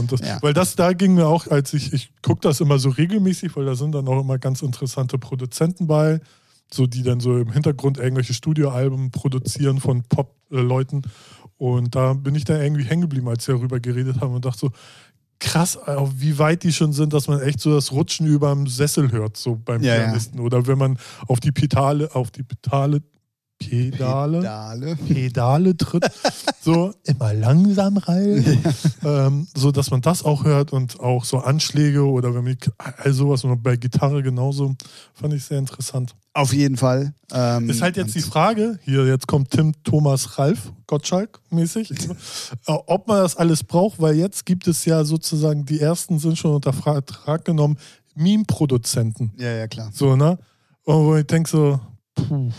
[0.10, 0.42] Das.
[0.42, 3.66] Weil das da ging mir auch, als ich, ich gucke das immer so regelmäßig, weil
[3.66, 6.20] da sind dann auch immer ganz interessante Produzenten bei,
[6.74, 11.04] so die dann so im Hintergrund irgendwelche Studioalben produzieren von Pop-Leuten.
[11.58, 14.60] Und da bin ich da irgendwie hängen geblieben, als wir darüber geredet haben und dachte
[14.60, 14.72] so,
[15.40, 15.78] krass,
[16.16, 19.38] wie weit die schon sind, dass man echt so das Rutschen über dem Sessel hört,
[19.38, 20.04] so beim Ja, ja.
[20.04, 20.40] Pianisten.
[20.40, 20.98] Oder wenn man
[21.28, 23.02] auf die Pedale, auf die Pedale,
[23.70, 24.96] Pedale, Pedale.
[24.96, 26.06] Pedale tritt,
[26.62, 28.64] so immer langsam rein,
[29.04, 33.14] ähm, so dass man das auch hört und auch so Anschläge oder wenn man all
[33.14, 34.76] sowas und bei Gitarre genauso,
[35.14, 36.16] fand ich sehr interessant.
[36.34, 37.14] Auf jeden Fall.
[37.34, 42.14] Ähm, Ist halt jetzt die Frage, hier jetzt kommt Tim Thomas Ralf, Gottschalk mäßig, äh,
[42.66, 46.56] ob man das alles braucht, weil jetzt gibt es ja sozusagen, die ersten sind schon
[46.56, 47.78] unter Vertrag genommen,
[48.16, 49.34] Meme-Produzenten.
[49.38, 49.92] Ja, ja, klar.
[49.94, 50.38] So, ne?
[50.84, 51.80] Und wo ich denke so,
[52.16, 52.52] puh.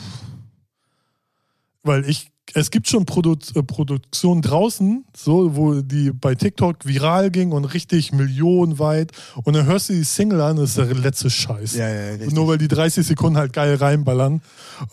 [1.83, 7.31] Weil ich, es gibt schon Produ äh, Produktionen draußen, so, wo die bei TikTok viral
[7.31, 9.12] ging und richtig millionenweit.
[9.45, 11.75] Und dann hörst du die Single an, das ist der letzte Scheiß.
[11.75, 12.16] Ja, ja.
[12.31, 14.42] Nur weil die 30 Sekunden halt geil reinballern.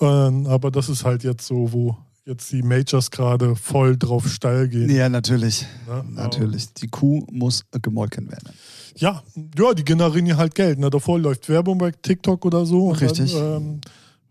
[0.02, 1.98] Ähm, aber das ist halt jetzt so, wo
[2.30, 4.90] jetzt die Majors gerade voll drauf steil gehen.
[4.90, 5.66] Ja, natürlich.
[5.88, 6.06] Ne?
[6.10, 6.74] Natürlich.
[6.76, 8.50] Die Kuh muss gemolken werden.
[8.96, 9.24] Ja,
[9.58, 10.80] ja, die generieren ja halt Geld.
[10.80, 10.90] Ne?
[10.90, 12.92] Davor läuft Werbung bei TikTok oder so.
[12.92, 13.34] Richtig.
[13.34, 13.82] Dann, ähm,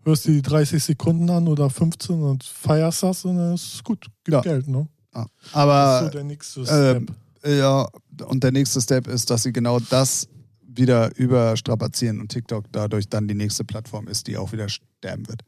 [0.09, 3.83] hörst du die 30 Sekunden an oder 15 und feierst das und dann ist es
[3.83, 4.05] gut.
[4.23, 4.41] Gibt Ja.
[4.41, 4.87] Geld, ne?
[5.15, 5.25] Ja.
[5.53, 7.07] Aber so der nächste ähm,
[7.41, 7.57] Step.
[7.57, 7.87] ja,
[8.25, 10.27] und der nächste Step ist, dass sie genau das
[10.61, 15.41] wieder überstrapazieren und TikTok dadurch dann die nächste Plattform ist, die auch wieder sterben wird.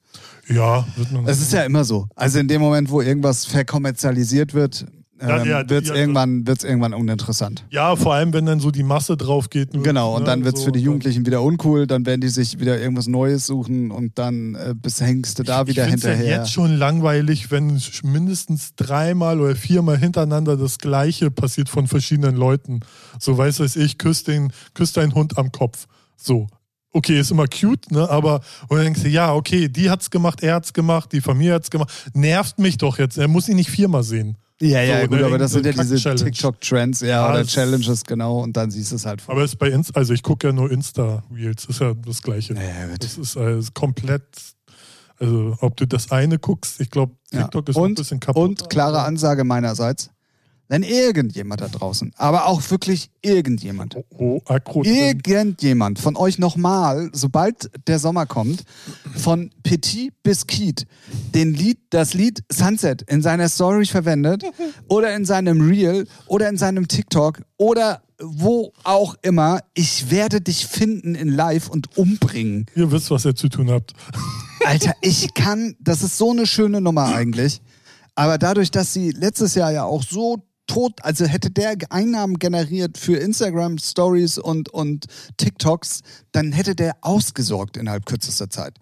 [0.47, 1.27] Ja, wird man.
[1.27, 2.07] Es ist ja immer so.
[2.15, 4.85] Also in dem Moment, wo irgendwas verkommerzialisiert wird,
[5.21, 7.65] ähm, ja, wird es ja, irgendwann, wird's irgendwann uninteressant.
[7.69, 9.73] ja, vor allem, wenn dann so die Masse drauf geht.
[9.73, 12.21] nur, Genau, und ne, dann wird es so, für die Jugendlichen wieder uncool, dann werden
[12.21, 15.91] die sich wieder irgendwas Neues suchen und dann äh, bis hängst du da wieder ich
[15.91, 16.25] hinterher.
[16.25, 22.35] ja jetzt schon langweilig, wenn mindestens dreimal oder viermal hintereinander das Gleiche passiert von verschiedenen
[22.35, 22.81] Leuten.
[23.19, 25.87] So, weißt du, ich küsse den, küss deinen Hund am Kopf.
[26.17, 26.47] So.
[26.93, 28.09] Okay, ist immer cute, ne?
[28.09, 31.53] Aber und dann denkst du, ja, okay, die hat's gemacht, er hat's gemacht, die Familie
[31.53, 31.89] hat's gemacht.
[32.13, 33.17] Nervt mich doch jetzt.
[33.17, 34.37] Er muss ihn nicht viermal sehen.
[34.59, 35.95] ja, ja, so, gut, ne, aber das sind ja diese.
[36.15, 39.33] TikTok-Trends, ja, Ja, oder es- Challenges, genau, und dann siehst du es halt vor.
[39.33, 42.53] Aber es ist bei Insta, also ich gucke ja nur Insta-Reels, ist ja das Gleiche.
[42.53, 43.03] ja, gut.
[43.03, 44.23] Das ist also komplett,
[45.17, 47.43] also ob du das eine guckst, ich glaube, Ja.
[47.43, 48.61] TikTok ist noch ein Und, bisschen kaputt.
[48.61, 50.10] und klare Ansage meinerseits,
[50.71, 54.83] wenn irgendjemand da draußen, aber auch wirklich irgendjemand, Oh, aggro.
[54.85, 58.63] irgendjemand von euch nochmal, sobald der Sommer kommt,
[59.13, 60.45] von Petit bis
[61.35, 64.45] den Lied, das Lied Sunset in seiner Story verwendet
[64.87, 70.67] oder in seinem Reel oder in seinem TikTok oder wo auch immer, ich werde dich
[70.67, 72.67] finden in Live und umbringen.
[72.75, 73.91] Ihr wisst, was ihr zu tun habt.
[74.65, 77.61] Alter, ich kann, das ist so eine schöne Nummer eigentlich.
[78.15, 82.97] Aber dadurch, dass sie letztes Jahr ja auch so tot, also hätte der Einnahmen generiert
[82.97, 85.99] für Instagram Stories und, und TikToks,
[86.31, 88.75] dann hätte der ausgesorgt innerhalb kürzester Zeit.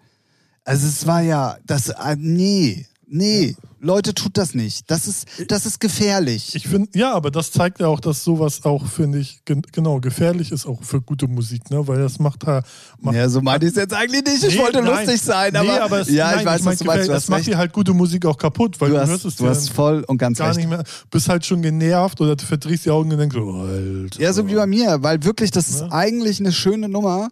[0.64, 3.56] Also es war ja, das, äh, nee, nee.
[3.82, 4.90] Leute, tut das nicht.
[4.90, 6.54] Das ist, das ist gefährlich.
[6.54, 10.00] Ich finde, ja, aber das zeigt ja auch, dass sowas auch, finde ich, gen genau,
[10.00, 11.88] gefährlich ist auch für gute Musik, ne?
[11.88, 12.66] Weil das macht halt.
[13.00, 14.44] Macht, ja, so meinte ich es jetzt eigentlich nicht.
[14.44, 15.04] Ich Nee, wollte nein.
[15.06, 17.08] lustig sein, aber, nee, aber es, ja, nein, ich weiß, mein, was du meinst.
[17.08, 19.36] Du das macht dir halt gute Musik auch kaputt, weil Du du, hast, hörst es
[19.36, 20.58] du dir hast voll und ganz gar recht.
[20.58, 24.20] nicht mehr, bist halt schon genervt oder du verdrehst die Augen und denkst, oh, Alter.
[24.20, 25.90] Ja, so wie bei mir, weil wirklich, das ist Ne?
[25.92, 27.28] eigentlich eine schöne Nummer.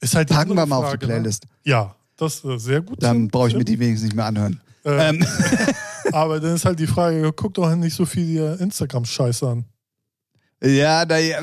[0.00, 1.12] Ist halt Packen wir mal auf die Frage, ne?
[1.14, 1.44] Playlist.
[1.64, 3.02] Ja, das ist sehr gut.
[3.02, 4.60] Dann brauche ich mir die wenigstens nicht mehr anhören.
[4.84, 5.24] Äh, Ähm,
[6.12, 9.64] Aber dann ist halt die Frage, guck doch nicht so viel dir Instagram-Scheiße an.
[10.62, 11.40] ja, da, ja,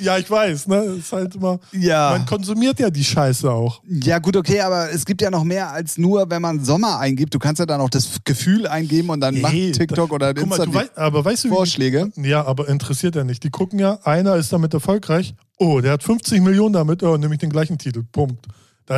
[0.00, 0.76] Ja, ich weiß, ne?
[0.98, 1.58] Ist halt immer.
[1.72, 2.10] ja.
[2.10, 3.82] Man konsumiert ja die Scheiße auch.
[3.86, 7.34] Ja, gut, okay, aber es gibt ja noch mehr als nur, wenn man Sommer eingibt.
[7.34, 10.46] Du kannst ja dann auch das Gefühl eingeben und dann macht Nee, TikTok oder Guck
[10.46, 12.12] mal, Insta du die wei aber weißt du, wie Vorschläge.
[12.16, 13.42] Ja, aber interessiert ja nicht.
[13.44, 15.34] Die gucken ja, einer ist damit erfolgreich.
[15.58, 18.04] Oh, der hat 50 Millionen damit, oh, nämlich den gleichen Titel.
[18.10, 18.46] Punkt.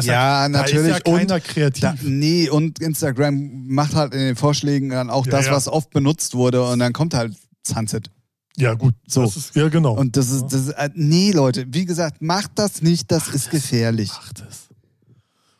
[0.02, 0.86] Da Ja, Da natürlich.
[0.88, 1.80] ist ja keiner und kreativ.
[1.82, 5.52] da, nee, und Instagram macht halt in den Vorschlägen dann auch Ja, das, ja.
[5.52, 7.34] was oft benutzt wurde und dann kommt halt
[7.66, 8.10] Sunset.
[8.56, 8.94] ja, gut.
[9.06, 9.24] So.
[9.24, 9.94] Ist, ja, genau.
[9.94, 13.50] Und das ist, das ist, äh, nee, Leute, wie gesagt, macht das nicht, das ist
[13.50, 14.10] gefährlich.
[14.14, 14.68] Ach, das.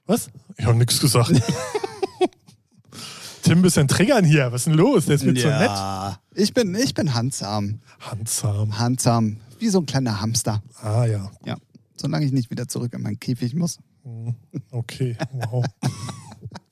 [0.06, 0.28] Was?
[0.56, 1.32] Ich habe nichts gesagt.
[3.42, 4.52] Tim, bisschen triggern hier.
[4.52, 5.04] Was ist denn los?
[5.06, 5.66] Der ist mir zu nett.
[5.68, 7.80] Ja, ich bin, ich bin handsam.
[8.00, 8.78] Handsam.
[8.78, 9.36] Handsam.
[9.58, 10.62] Wie so ein kleiner Hamster.
[10.82, 11.30] Ah, ja.
[11.44, 11.56] Ja.
[11.96, 13.78] Solange ich nicht wieder zurück in meinen Käfig muss.
[14.70, 15.16] Okay.
[15.32, 15.64] Wow.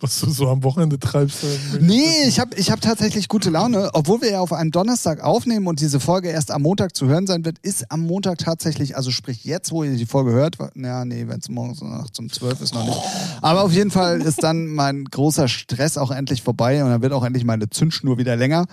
[0.01, 1.45] Was du so am Wochenende treibst.
[1.45, 3.91] äh, Nee, ich habe ich hab tatsächlich gute Laune.
[3.95, 7.27] Obwohl wir ja auf einen Donnerstag aufnehmen und diese Folge erst am Montag zu hören
[7.29, 11.05] sein wird, ist am Montag tatsächlich, also sprich jetzt, wo ihr die Folge hört, ja,
[11.05, 12.99] nee, wenn es morgens nach zum 12 ist noch nicht.
[13.43, 17.13] Aber auf jeden Fall ist dann mein großer Stress auch endlich vorbei und dann wird
[17.13, 18.67] auch endlich meine Zündschnur wieder länger.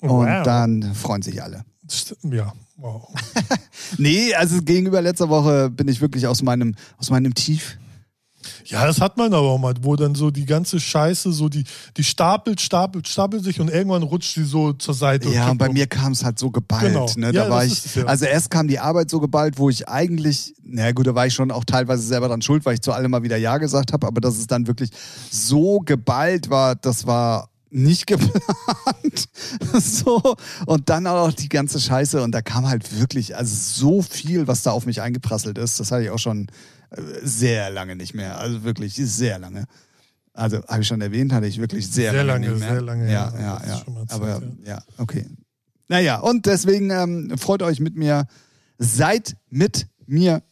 [0.00, 0.42] Und Wow.
[0.44, 1.64] dann freuen sich alle.
[2.22, 3.08] Ja, wow.
[3.98, 7.78] Nee, also gegenüber letzter Woche bin ich wirklich aus meinem, aus meinem Tief.
[8.64, 11.64] Ja, das hat man aber auch mal, wo dann so die ganze Scheiße, so die,
[11.96, 15.28] die stapelt, stapelt, stapelt sich und irgendwann rutscht die so zur Seite.
[15.28, 16.92] Ja, und bei kippt mir kam es halt so geballt.
[16.92, 17.06] Genau.
[17.16, 17.26] Ne?
[17.26, 18.04] Ja, Da war das ich, es ja.
[18.04, 21.34] also erst kam die Arbeit so geballt, wo ich eigentlich, na gut, da war ich
[21.34, 24.06] schon auch teilweise selber dran schuld, weil ich zu allem mal wieder Ja gesagt habe,
[24.06, 24.90] aber dass es dann wirklich
[25.30, 29.28] so geballt war, das war nicht geplant.
[29.80, 30.36] so.
[30.66, 32.22] Und dann auch noch die ganze Scheiße.
[32.22, 35.80] Und da kam halt wirklich, also so viel, was da auf mich eingeprasselt ist.
[35.80, 36.48] Das hatte ich auch schon
[36.90, 38.38] äh, sehr lange nicht mehr.
[38.38, 39.64] Also wirklich sehr lange.
[40.34, 42.72] Also habe ich schon erwähnt, hatte ich wirklich sehr, Sehr lange, lange, nicht mehr.
[42.74, 43.40] sehr lange, Ja, ja.
[43.40, 44.06] ja, ja.
[44.06, 44.40] Zeit, Aber ja.
[44.64, 45.26] ja, okay.
[45.88, 48.26] Naja, und deswegen ähm, freut euch mit mir,
[48.78, 50.42] seid mit mir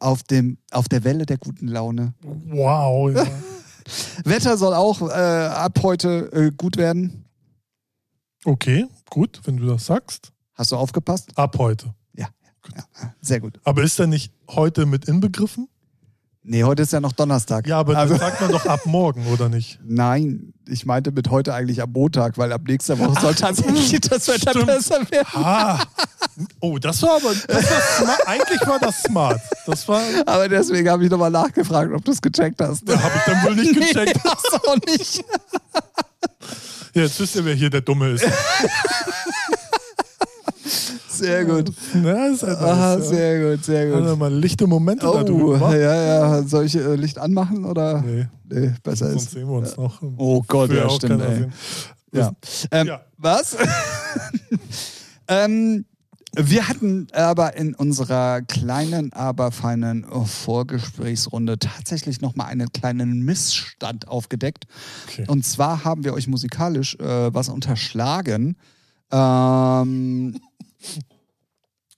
[0.00, 2.14] auf, dem, auf der Welle der guten Laune.
[2.22, 3.26] Wow, ja.
[4.24, 7.24] Wetter soll auch äh, ab heute äh, gut werden.
[8.44, 10.32] Okay, gut, wenn du das sagst.
[10.54, 11.36] Hast du aufgepasst?
[11.36, 11.94] Ab heute.
[12.14, 12.28] Ja,
[12.74, 12.84] ja
[13.20, 13.60] sehr gut.
[13.64, 15.68] Aber ist er nicht heute mit inbegriffen?
[16.48, 17.66] Nee, heute ist ja noch Donnerstag.
[17.66, 19.80] Ja, aber also, das sagt man doch ab morgen, oder nicht?
[19.84, 24.28] Nein, ich meinte mit heute eigentlich am Montag, weil ab nächster Woche soll tatsächlich das
[24.28, 24.66] Wetter Stimmt.
[24.66, 25.26] besser werden.
[25.34, 25.82] Ah.
[26.60, 27.34] Oh, das war aber.
[27.48, 28.28] Das war smart.
[28.28, 29.40] Eigentlich war das smart.
[29.66, 30.00] Das war.
[30.24, 32.88] Aber deswegen habe ich nochmal nachgefragt, ob du es gecheckt hast.
[32.88, 34.14] Da habe ich dann wohl nicht gecheckt.
[34.14, 35.24] Nee, hast du auch nicht.
[36.94, 38.24] Ja, jetzt wisst ihr, wer hier der Dumme ist.
[41.18, 41.72] Sehr gut.
[41.94, 43.16] Ja, ist halt Aha, nice, ja.
[43.16, 44.18] sehr gut, sehr gut.
[44.18, 45.74] mal lichte Momente da Oh, wa?
[45.74, 45.94] ja,
[46.36, 46.42] ja.
[46.42, 48.02] Soll ich äh, Licht anmachen oder?
[48.02, 49.30] Nee, Nee, besser sonst ist.
[49.32, 50.00] sehen wir uns noch.
[50.16, 51.46] Oh Gott, ja, stimmt, ey.
[52.12, 52.32] Ja.
[52.70, 53.00] Ähm, Ja.
[53.18, 53.56] Was?
[55.28, 55.84] ähm,
[56.38, 64.66] wir hatten aber in unserer kleinen, aber feinen Vorgesprächsrunde tatsächlich nochmal einen kleinen Missstand aufgedeckt.
[65.08, 65.24] Okay.
[65.28, 68.56] Und zwar haben wir euch musikalisch äh, was unterschlagen.
[69.10, 70.38] Ähm,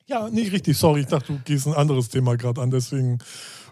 [0.07, 0.77] Ja, nicht richtig.
[0.79, 3.19] Sorry, ich dachte, du gehst ein anderes Thema gerade an, deswegen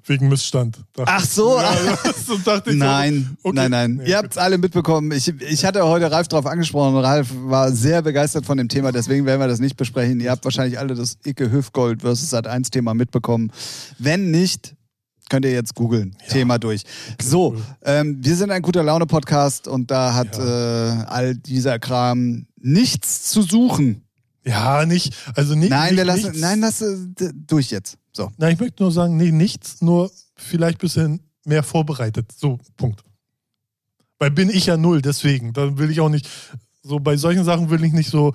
[0.04, 0.78] wegen Missstand.
[0.92, 1.56] Dachte Ach so.
[1.58, 1.74] Ja,
[2.26, 3.56] so dachte ich Nein, so, okay.
[3.56, 4.02] nein, nein.
[4.06, 5.10] Ihr habt es alle mitbekommen.
[5.12, 6.96] Ich, ich hatte heute Ralf drauf angesprochen.
[6.96, 10.20] Ralf war sehr begeistert von dem Thema, deswegen werden wir das nicht besprechen.
[10.20, 13.50] Ihr habt wahrscheinlich alle das Icke Hüftgold versus Sat 1 Thema mitbekommen.
[13.98, 14.76] Wenn nicht,
[15.28, 16.16] könnt ihr jetzt googeln.
[16.28, 16.82] Thema durch.
[17.20, 21.00] So, ähm, wir sind ein guter Laune-Podcast und da hat Ja.
[21.00, 24.02] äh, all dieser Kram nichts zu suchen.
[24.46, 25.12] Ja, nicht.
[25.34, 25.70] Also nicht.
[25.70, 26.40] nein, nicht, wir lassen, nichts.
[26.40, 26.96] nein, lass äh,
[27.34, 27.98] durch jetzt.
[28.12, 28.30] So.
[28.36, 32.30] Nein, ich möchte nur sagen, nee, nichts, nur vielleicht ein bisschen mehr vorbereitet.
[32.36, 33.02] So, Punkt.
[34.18, 35.52] Weil bin ich ja null, deswegen.
[35.52, 36.28] Da will ich auch nicht,
[36.82, 38.34] so bei solchen Sachen will ich nicht so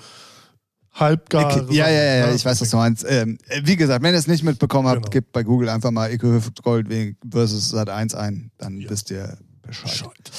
[0.94, 1.58] halbgar.
[1.58, 1.74] Okay.
[1.76, 3.06] Ja, ja, ja, ja, ich weiß, was du meinst.
[3.08, 5.10] Ähm, äh, wie gesagt, wenn ihr es nicht mitbekommen habt, Genau.
[5.10, 6.88] gebt bei Google einfach mal Icke Hüftgold
[7.30, 8.90] versus Sat 1 ein, dann Ja.
[8.90, 9.90] wisst ihr Bescheid.
[9.92, 10.32] Bescheid.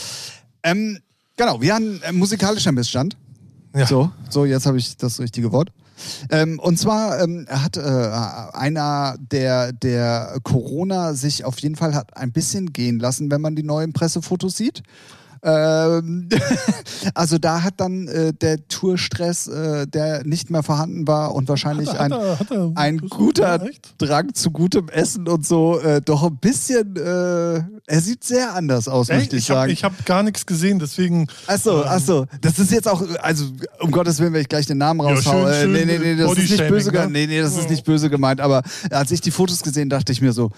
[0.63, 0.99] Ähm,
[1.37, 3.17] genau, wir haben äh, musikalischer Missstand.
[3.75, 3.87] Ja.
[3.87, 5.71] So, so, jetzt habe ich das richtige Wort.
[6.31, 12.17] Ähm, und zwar ähm, hat äh, einer der, der Corona sich auf jeden Fall hat
[12.17, 14.83] ein bisschen gehen lassen, wenn man die neuen Pressefotos sieht.
[15.45, 16.29] Ähm,
[17.15, 21.89] also da hat dann äh, der Tourstress, äh, der nicht mehr vorhanden war und wahrscheinlich
[21.93, 23.71] Hat er- ein, hat er- hat er- ein guter ja?
[23.99, 27.01] Drang zu gutem Essen und so äh, doch ein bisschen, äh,
[27.87, 29.19] er sieht sehr anders aus, Echt?
[29.19, 29.83] möchte ich Ich habe sagen.
[29.97, 31.27] hab gar nichts gesehen, deswegen.
[31.49, 32.27] Achso, ähm, achso.
[32.41, 33.47] Das ist jetzt auch, also
[33.81, 35.53] um Gottes Willen, wenn ich gleich den Namen Ja, raushaue.
[35.55, 37.09] schön, äh, nee, nee, nee, das ist nicht böse ne?
[37.11, 37.71] Nee, nee, das ist Ja.
[37.71, 38.41] nicht böse gemeint.
[38.41, 40.51] Aber als ich die Fotos gesehen, dachte ich mir so,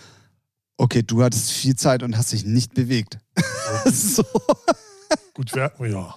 [0.77, 3.19] okay, du hattest viel Zeit und hast dich nicht bewegt.
[3.93, 4.23] so.
[5.35, 6.15] Gut, wer, ja.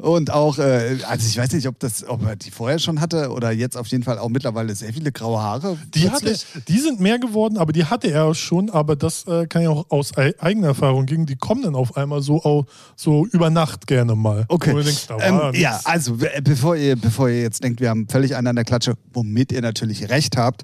[0.00, 3.30] Und auch, äh, also ich weiß nicht, ob das, ob er die vorher schon hatte
[3.32, 5.76] oder jetzt auf jeden Fall auch mittlerweile sehr viele graue Haare.
[5.94, 6.64] Die, hatte, plötzlich.
[6.68, 8.70] die sind mehr geworden, aber die hatte er schon.
[8.70, 11.26] Aber das äh, kann ich auch aus ei- eigener Erfahrung gegen.
[11.26, 14.44] Die kommen dann auf einmal so, au- so über Nacht gerne mal.
[14.48, 14.74] Okay.
[14.74, 18.46] Denkst, Ähm, ja, also be- bevor ihr, bevor ihr jetzt denkt, wir haben völlig einen
[18.46, 20.62] an der Klatsche, womit ihr natürlich recht habt.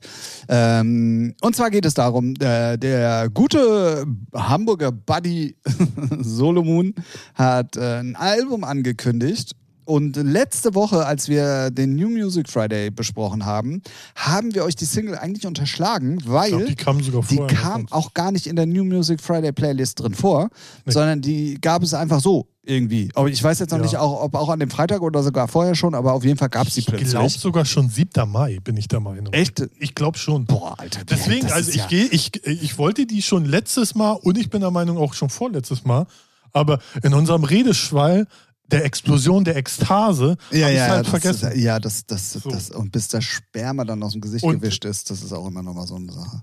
[0.49, 5.57] Ähm, und zwar geht es darum, äh, der gute Hamburger Buddy
[6.21, 6.95] Solomon
[7.35, 9.53] hat äh, ein Album angekündigt.
[9.85, 13.81] Und letzte Woche, als wir den New Music Friday besprochen haben,
[14.15, 18.13] haben wir euch die Single eigentlich unterschlagen, weil glaub, die kam sogar die kam auch
[18.13, 20.51] gar nicht in der New Music Friday Playlist drin vor,
[20.85, 20.93] Nee.
[20.93, 23.09] sondern die gab es einfach so irgendwie.
[23.15, 23.85] Aber ich weiß jetzt noch Ja.
[23.85, 26.51] nicht, auch, ob auch an dem Freitag oder sogar vorher schon, aber auf jeden Fall
[26.51, 27.41] gab es die Ich glaube plötzlich.
[27.41, 28.27] sogar schon 7.
[28.31, 29.33] Mai, bin ich der Meinung.
[29.33, 29.67] Echt?
[29.79, 30.45] Ich glaube schon.
[30.45, 31.01] Boah, Alter.
[31.09, 34.37] Deswegen, das also ist ich ja- gehe, ich, ich wollte die schon letztes Mal und
[34.37, 36.07] ich bin der Meinung auch schon vorletztes Mal,
[36.53, 38.27] aber in unserem Redeschwall
[38.71, 41.53] der Explosion der Ekstase Ja, ja, halt das vergessen.
[41.53, 42.51] Ist, ja, das, das, So.
[42.51, 45.47] das, und bis das Sperma dann aus dem Gesicht Und- gewischt ist, das ist auch
[45.47, 46.43] immer nochmal so eine Sache.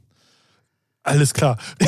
[1.04, 1.58] Alles klar.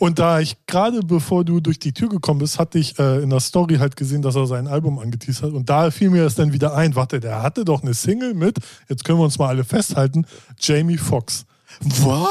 [0.00, 3.30] Und da ich gerade bevor du durch die Tür gekommen bist, hatte ich äh, in
[3.30, 5.52] der Story halt gesehen, dass er sein Album angeteased hat.
[5.52, 6.94] Und da fiel mir das dann wieder ein.
[6.94, 10.26] Warte, der hatte doch eine Single mit, jetzt können wir uns mal alle festhalten,
[10.58, 11.44] Jamie Foxx.
[11.80, 12.28] Was?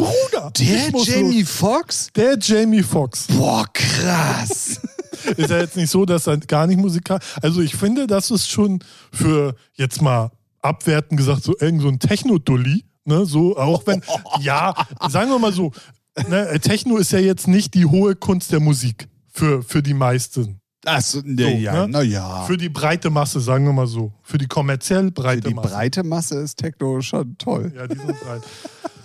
[0.00, 0.50] Bruder!
[0.58, 1.50] Der Jamie los.
[1.50, 2.08] Foxx?
[2.14, 3.26] Der Jamie Foxx.
[3.28, 4.80] Boah, krass.
[5.36, 7.18] ist ja jetzt nicht so, dass er gar nicht musikal.
[7.42, 8.82] Also ich finde, das ist schon
[9.12, 10.30] für jetzt mal
[10.62, 12.84] abwertend gesagt so irgend so ein Techno-Dulli.
[13.04, 14.02] Ne, so auch wenn
[14.40, 14.74] ja,
[15.08, 15.72] sagen wir mal so,
[16.28, 20.60] ne, Techno ist ja jetzt nicht die hohe Kunst der Musik für für die meisten.
[20.84, 22.02] Achso, ne, So, ja, ne?
[22.02, 22.44] ja.
[22.44, 25.68] Für die breite Masse, sagen wir mal so, für die kommerziell Für breite die Masse.
[25.68, 27.72] breite Masse ist Techno schon toll.
[27.74, 28.42] Ja, die sind breit.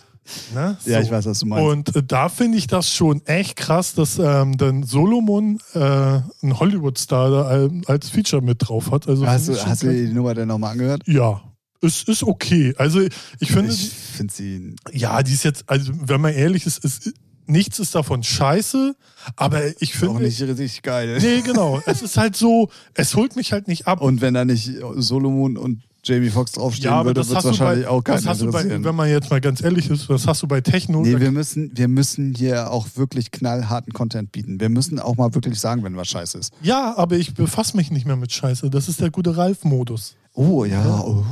[0.54, 0.78] Ne?
[0.86, 1.06] Ja, So.
[1.06, 1.64] ich weiß, was du meinst.
[1.90, 6.60] Und äh, da finde ich das schon echt krass, dass ähm, dann Solomon äh, einen
[6.60, 9.08] Hollywood-Star da al- als Feature mit drauf hat.
[9.08, 11.04] Also hast du, hast du die Nummer denn nochmal angehört?
[11.06, 11.42] Ja,
[11.82, 12.74] es ist okay.
[12.78, 13.02] Also
[13.40, 14.76] ich finde, Ich finde sie.
[14.92, 17.14] ja, die ist jetzt, also wenn man ehrlich ist, ist
[17.48, 18.96] nichts ist davon scheiße,
[19.36, 20.24] aber ich Auch finde.
[20.24, 21.20] nicht richtig geil.
[21.22, 21.80] Nee, genau.
[21.86, 24.02] es ist halt so, es holt mich halt nicht ab.
[24.02, 27.44] Und wenn da nicht Solomon und Jamie Foxx draufstehen ja, aber würde, das wird es
[27.44, 28.84] du bei, wahrscheinlich auch keinen das hast du bei, interessieren.
[28.84, 31.02] wenn man jetzt mal ganz ehrlich ist, das hast du bei Techno.
[31.02, 34.60] Nee, wir müssen, wir müssen hier auch wirklich knallharten Content bieten.
[34.60, 36.54] Wir müssen auch mal wirklich sagen, wenn was scheiße ist.
[36.62, 38.70] ja, aber ich befasse mich nicht mehr mit Scheiße.
[38.70, 40.16] Das ist der gute Ralf-Modus.
[40.34, 41.24] Oh ja, oh.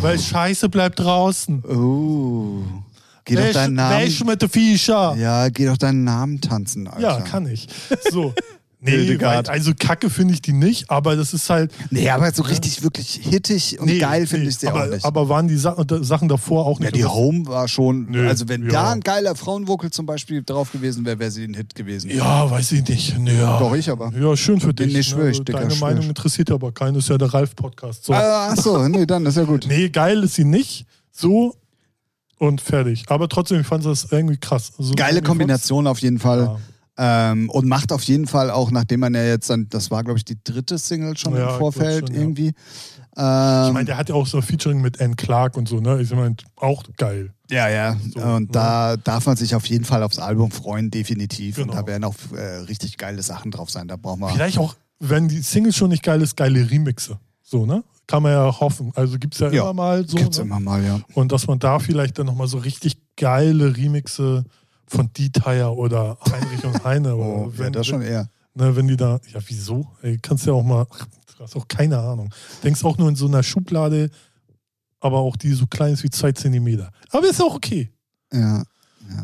[0.00, 1.62] Weil Scheiße bleibt draußen.
[1.64, 2.62] oh.
[3.26, 4.00] Geh doch deinen Namen.
[4.00, 5.16] welch mit der Viecher.
[5.16, 7.00] Ja, geh doch deinen Namen tanzen, Alter.
[7.00, 7.68] Ja, kann ich.
[8.10, 8.34] So.
[8.86, 11.72] Nee, weil, also Kacke finde ich die nicht, aber das ist halt.
[11.90, 14.90] Nee, aber so richtig, wirklich hittig und Nee, geil finde nee, ich sie aber, auch
[14.90, 15.04] nicht.
[15.04, 16.96] Aber waren die Sa Sachen davor auch ja, nicht?
[16.96, 18.68] die Aber- Home war schon, Nö, also wenn ja.
[18.70, 22.10] da ein geiler Frauenvocal zum Beispiel drauf gewesen wäre, wäre sie ein Hit gewesen.
[22.10, 23.18] Ja, weiß ich nicht.
[23.18, 23.58] Nee, ja.
[23.58, 24.12] Doch, ich aber.
[24.18, 24.92] Ja, schön für dich.
[24.92, 25.44] Nee, schwör ich, ne?
[25.44, 28.04] Dicker, Deine Meinung interessiert aber keinen, ist ja der Ralf-Podcast.
[28.04, 28.12] So.
[28.12, 29.66] Ah, Ach so, nee, dann ist ja gut.
[29.68, 30.84] Nee, geil ist sie nicht.
[31.10, 31.54] So
[32.38, 33.04] und fertig.
[33.08, 34.72] Aber trotzdem, ich fand das irgendwie krass.
[34.78, 36.40] So, Geile Kombination auf jeden Fall.
[36.40, 36.58] Ja.
[36.96, 40.18] Ähm, und macht auf jeden Fall auch, nachdem man ja jetzt dann, das war glaube
[40.18, 42.20] ich die dritte Single schon Ja, im ich Vorfeld schon, ja.
[42.22, 42.48] irgendwie.
[42.48, 42.54] Ich
[43.16, 46.00] Ähm, meine, der hat ja auch so ein Featuring mit Anne Clark und so, ne?
[46.00, 47.32] Ich meine, auch geil.
[47.50, 47.96] ja, ja.
[48.12, 48.48] So, und ne?
[48.52, 51.58] da darf man sich auf jeden Fall aufs Album freuen, definitiv.
[51.58, 51.80] Und Genau.
[51.80, 53.88] da werden auch äh, richtig geile Sachen drauf sein.
[53.88, 54.28] Da brauchen wir.
[54.30, 57.18] Vielleicht auch, wenn die Single schon nicht geil ist, geile Remixe.
[57.42, 57.82] So, ne?
[58.06, 58.92] Kann man ja hoffen.
[58.94, 60.16] Also gibt es ja, Ja, immer mal so.
[60.16, 60.44] Gibt's ne?
[60.44, 61.00] immer mal, ja.
[61.14, 64.44] Und dass man da vielleicht dann nochmal so richtig geile Remixe
[64.86, 67.14] von Dieter oder Heinrich und Heine.
[67.14, 68.28] Oh, oder ja, das schon eher.
[68.54, 69.88] Ne, wenn die da, ja, wieso?
[70.02, 70.86] Ey, kannst ja auch mal,
[71.36, 72.32] du hast auch keine Ahnung.
[72.62, 74.10] Denkst auch nur in so einer Schublade,
[75.00, 76.90] aber auch die so klein ist wie zwei Zentimeter.
[77.10, 77.90] Aber ist auch okay.
[78.32, 78.62] Ja.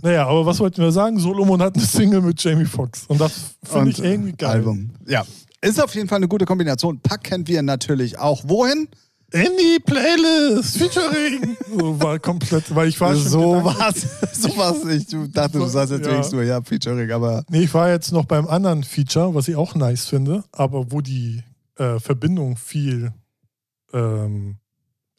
[0.03, 1.19] Naja, aber was wollten wir sagen?
[1.19, 3.07] Solomon hat eine Single mit Jamie Foxx.
[3.07, 4.51] Und das finde ich irgendwie geil.
[4.51, 4.91] Album.
[5.07, 5.25] Ja.
[5.63, 7.01] Ist auf jeden Fall eine gute Kombination.
[7.01, 8.43] Packen wir natürlich auch.
[8.47, 8.89] Wohin?
[9.33, 11.57] In die Playlist, Featuring.
[11.76, 14.01] so war komplett, weil ich war So was.
[14.33, 14.85] so was.
[14.87, 16.12] Ich dachte, du sagst jetzt Ja.
[16.12, 17.45] wenigstens nur, ja, Featuring, aber.
[17.49, 21.01] Nee, ich war jetzt noch beim anderen Feature, was ich auch nice finde, aber wo
[21.01, 21.45] die
[21.76, 23.12] äh, Verbindungen viel
[23.93, 24.57] ähm,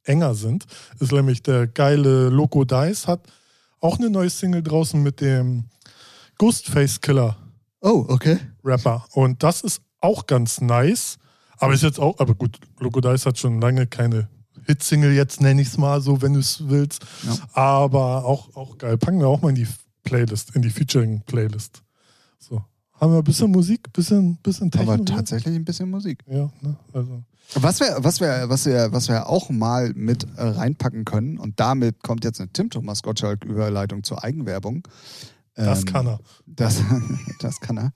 [0.04, 0.66] enger sind,
[1.00, 3.22] ist nämlich der geile Loco Dice hat
[3.80, 5.66] auch eine neue Single draußen mit dem
[6.38, 7.38] Ghostface Killer
[7.82, 8.38] Oh, okay.
[8.64, 9.06] Rapper.
[9.14, 11.18] Und das ist auch ganz nice.
[11.62, 14.28] Aber ist jetzt auch, aber gut, Loco Dice hat schon lange keine
[14.66, 17.06] Hitsingle, jetzt nenne ich es mal so, wenn du es willst.
[17.24, 17.36] Ja.
[17.54, 18.98] Aber auch, auch geil.
[18.98, 19.68] Packen wir auch mal in die
[20.04, 21.84] Playlist, in die Featuring-Playlist.
[22.40, 22.64] So.
[23.00, 24.94] Haben wir ein bisschen Musik, bisschen, bisschen Techno.
[24.94, 26.24] Aber tatsächlich ein bisschen Musik.
[26.28, 26.76] Ja, ne?
[26.94, 27.24] Also.
[27.54, 31.60] Was wir, was wir, was wir, was wir auch mal mit äh, reinpacken können, und
[31.60, 34.88] damit kommt jetzt eine Tim Thomas Gottschalk-Überleitung zur Eigenwerbung.
[35.54, 36.20] Das Ähm, kann er.
[36.48, 36.82] Das,
[37.40, 37.94] das kann er.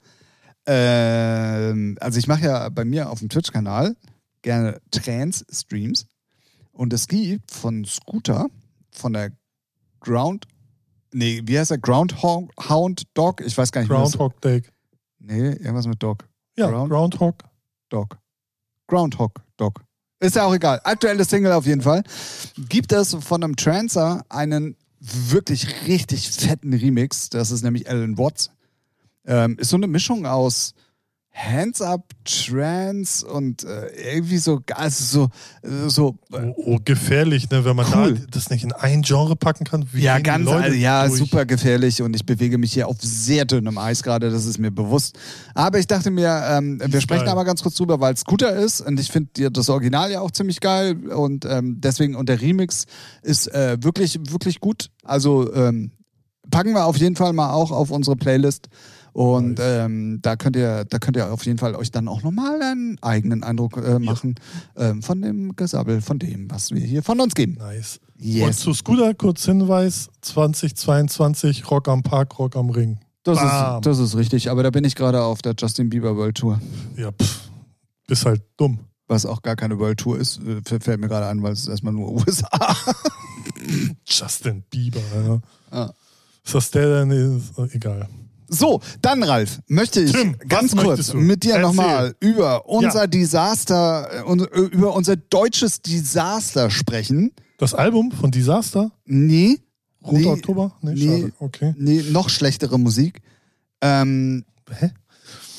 [0.67, 3.95] Ähm, also ich mache ja bei mir auf dem Twitch-Kanal
[4.41, 6.05] gerne Trans-Streams.
[6.71, 8.47] Und es gibt von Scooter,
[8.91, 9.31] von der
[10.01, 10.45] Ground,
[11.13, 11.77] nee, wie heißt der?
[11.77, 13.41] Groundhound Dog?
[13.41, 14.63] Ich weiß gar nicht, Groundhog Day.
[15.19, 16.27] Nee, irgendwas mit Dog.
[16.57, 17.35] Ja, Ground- Groundhog.
[17.89, 18.17] Dog.
[18.87, 19.81] Groundhog Dog.
[20.19, 20.79] Ist ja auch egal.
[20.83, 22.03] Aktuelle Single auf jeden Fall.
[22.69, 27.29] Gibt es von einem Trancer einen wirklich richtig fetten Remix.
[27.29, 28.49] Das ist nämlich Alan Watts.
[29.27, 30.73] Ähm, ist so eine Mischung aus
[31.35, 35.29] Hands Up, Trance und äh, irgendwie so, also
[35.63, 37.65] so, äh, so Oh, oh, gefährlich, ne?
[37.65, 38.13] wenn man Cool.
[38.13, 39.85] da das nicht in ein Genre packen kann.
[39.91, 41.19] Wie ja, ganz, also, ja, durch?
[41.19, 44.71] super gefährlich und ich bewege mich hier auf sehr dünnem Eis gerade, das ist mir
[44.71, 45.19] bewusst.
[45.53, 48.79] Aber ich dachte mir, ähm, wir sprechen aber ganz kurz drüber, weil es Scooter ist
[48.79, 52.85] und ich finde das Original ja auch ziemlich geil und ähm, deswegen, und der Remix
[53.23, 54.89] ist äh, wirklich, wirklich gut.
[55.03, 55.91] Also ähm,
[56.49, 58.69] packen wir auf jeden Fall mal auch auf unsere Playlist.
[59.15, 62.61] Und ähm, da könnt ihr, da könnt ihr auf jeden Fall euch dann auch nochmal
[62.61, 64.35] einen eigenen Eindruck äh, machen
[64.75, 67.53] ähm, von dem Gesabbel, von dem, was wir hier von uns geben.
[67.57, 68.01] Nice.
[68.19, 68.57] Und Yes.
[68.59, 72.97] zu Scooter kurz Hinweis: 2022 Rock am Park, Rock am Ring.
[73.23, 73.77] Das Bam.
[73.77, 76.59] ist, das ist richtig, aber da bin ich gerade auf der Justin Bieber World Tour.
[76.97, 77.49] Ja, pff,
[78.07, 78.79] bist halt dumm.
[79.07, 81.93] Was auch gar keine World Tour ist, äh, fällt mir gerade an, weil es erstmal
[81.93, 82.49] nur USA.
[84.05, 85.41] Justin Bieber.
[85.71, 85.93] Ja.
[86.43, 88.09] Ist das der, der ist, egal.
[88.47, 93.07] So, dann Ralf, möchte ich Tim, ganz kurz mit dir nochmal über unser Ja.
[93.07, 97.31] Desaster, äh, äh, über unser deutsches Desaster sprechen.
[97.57, 98.91] Das Album von Disaster?
[99.05, 99.59] Nee,
[100.03, 100.75] Roter Nee, Oktober?
[100.81, 101.05] Nee, nee.
[101.21, 101.33] schade.
[101.39, 101.73] Okay.
[101.77, 103.21] nee, noch schlechtere Musik.
[103.81, 104.91] Ähm, Hä?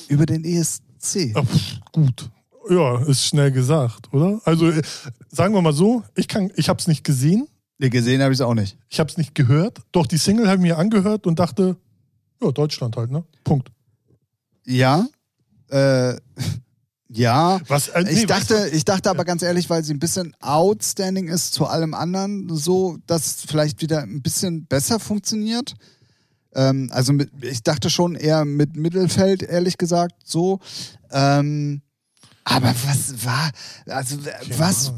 [0.08, 1.34] über den ESC.
[1.34, 2.30] Pff, gut.
[2.70, 4.40] Ja, ist schnell gesagt, oder?
[4.44, 4.82] Also, äh,
[5.28, 7.46] sagen wir mal so, ich kann, ich hab's nicht gesehen,
[7.78, 8.78] Nee, gesehen habe ich es auch nicht.
[8.88, 11.76] ich hab's nicht gehört, doch die Single habe ich mir angehört und dachte,
[12.42, 13.24] ja, Deutschland halt, ne?
[13.44, 13.70] Punkt.
[14.64, 15.06] Ja,
[15.70, 16.14] äh,
[17.08, 17.60] ja.
[17.68, 21.28] Was, äh, Ich nee, dachte, ich dachte aber ganz ehrlich, weil sie ein bisschen outstanding
[21.28, 25.74] ist zu allem anderen, so, dass vielleicht wieder ein bisschen besser funktioniert.
[26.54, 30.60] Ähm, also mit, ich dachte schon eher mit Mittelfeld, ehrlich gesagt, so.
[31.10, 31.82] Ähm,
[32.48, 33.50] aber was war,
[33.86, 34.18] also
[34.56, 34.92] was,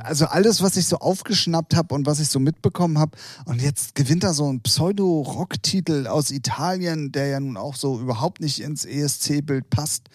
[0.00, 3.94] also alles, was ich so aufgeschnappt habe und was ich so mitbekommen habe, und jetzt
[3.94, 8.84] gewinnt da so ein Pseudo-Rock-Titel aus Italien, der ja nun auch so überhaupt nicht ins
[8.84, 10.08] ESC-Bild passt.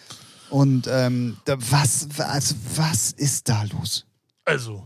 [0.49, 4.05] Und ähm, was, also was ist da los?
[4.43, 4.86] Also,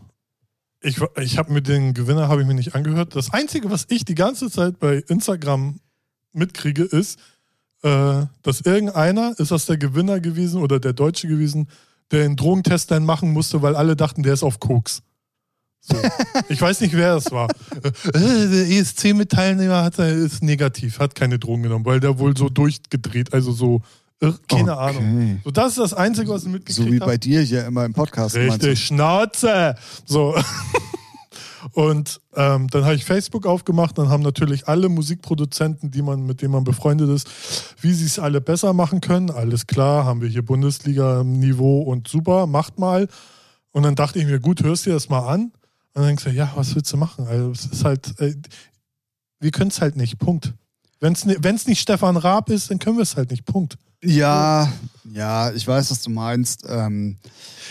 [0.81, 3.15] ich, ich habe mir den Gewinner habe ich mir nicht angehört.
[3.15, 5.79] Das Einzige, was ich die ganze Zeit bei Instagram
[6.33, 7.17] mitkriege, ist,
[7.83, 11.67] äh, dass irgendeiner, ist das der Gewinner gewesen oder der Deutsche gewesen,
[12.11, 15.01] der einen Drogentest dann machen musste, weil alle dachten, der ist auf Koks.
[15.81, 15.95] So.
[16.49, 17.47] Ich weiß nicht, wer das war.
[17.83, 22.49] Äh, der ESC-Mitteilnehmer hat, äh, ist negativ, hat keine Drogen genommen, weil der wohl so
[22.49, 23.81] durchgedreht, also so,
[24.21, 24.97] äh, keine Okay.
[24.97, 25.41] Ahnung.
[25.45, 27.11] So, das ist das Einzige, was ich mitgekriegt So wie habe.
[27.11, 28.35] bei dir hier immer im Podcast.
[28.35, 29.75] Richtig, Schnauze!
[30.05, 30.35] So.
[31.73, 36.41] Und ähm, dann habe ich Facebook aufgemacht, dann haben natürlich alle Musikproduzenten, die man, mit
[36.41, 37.29] denen man befreundet ist,
[37.81, 39.29] wie sie es alle besser machen können.
[39.29, 43.07] Alles klar, haben wir hier Bundesliga-Niveau und super, macht mal.
[43.71, 45.41] Und dann dachte ich mir, gut, hörst dir das mal an.
[45.41, 45.51] Und
[45.93, 47.27] dann denkst du, ja, was willst du machen?
[47.27, 48.35] Also es ist halt, äh,
[49.39, 50.53] wir können es halt nicht, Punkt.
[50.99, 53.77] Wenn es nicht Stefan Raab ist, dann können wir es halt nicht, Punkt.
[54.03, 54.71] Ja,
[55.13, 56.65] ja, ich weiß, was du meinst.
[56.67, 57.17] Ähm,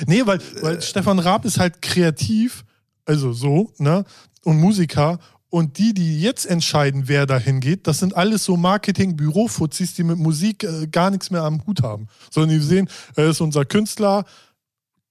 [0.07, 2.64] Nee, weil, weil Stefan Raab ist halt kreativ,
[3.09, 4.05] also so, ne?
[4.45, 5.19] Und Musiker.
[5.51, 10.19] Und die, die jetzt entscheiden, wer da hingeht, das sind alles so Marketing-Bürofuzis, die mit
[10.19, 12.07] Musik äh, gar nichts mehr am Hut haben.
[12.31, 14.27] Sondern die sehen, er ist unser Künstler,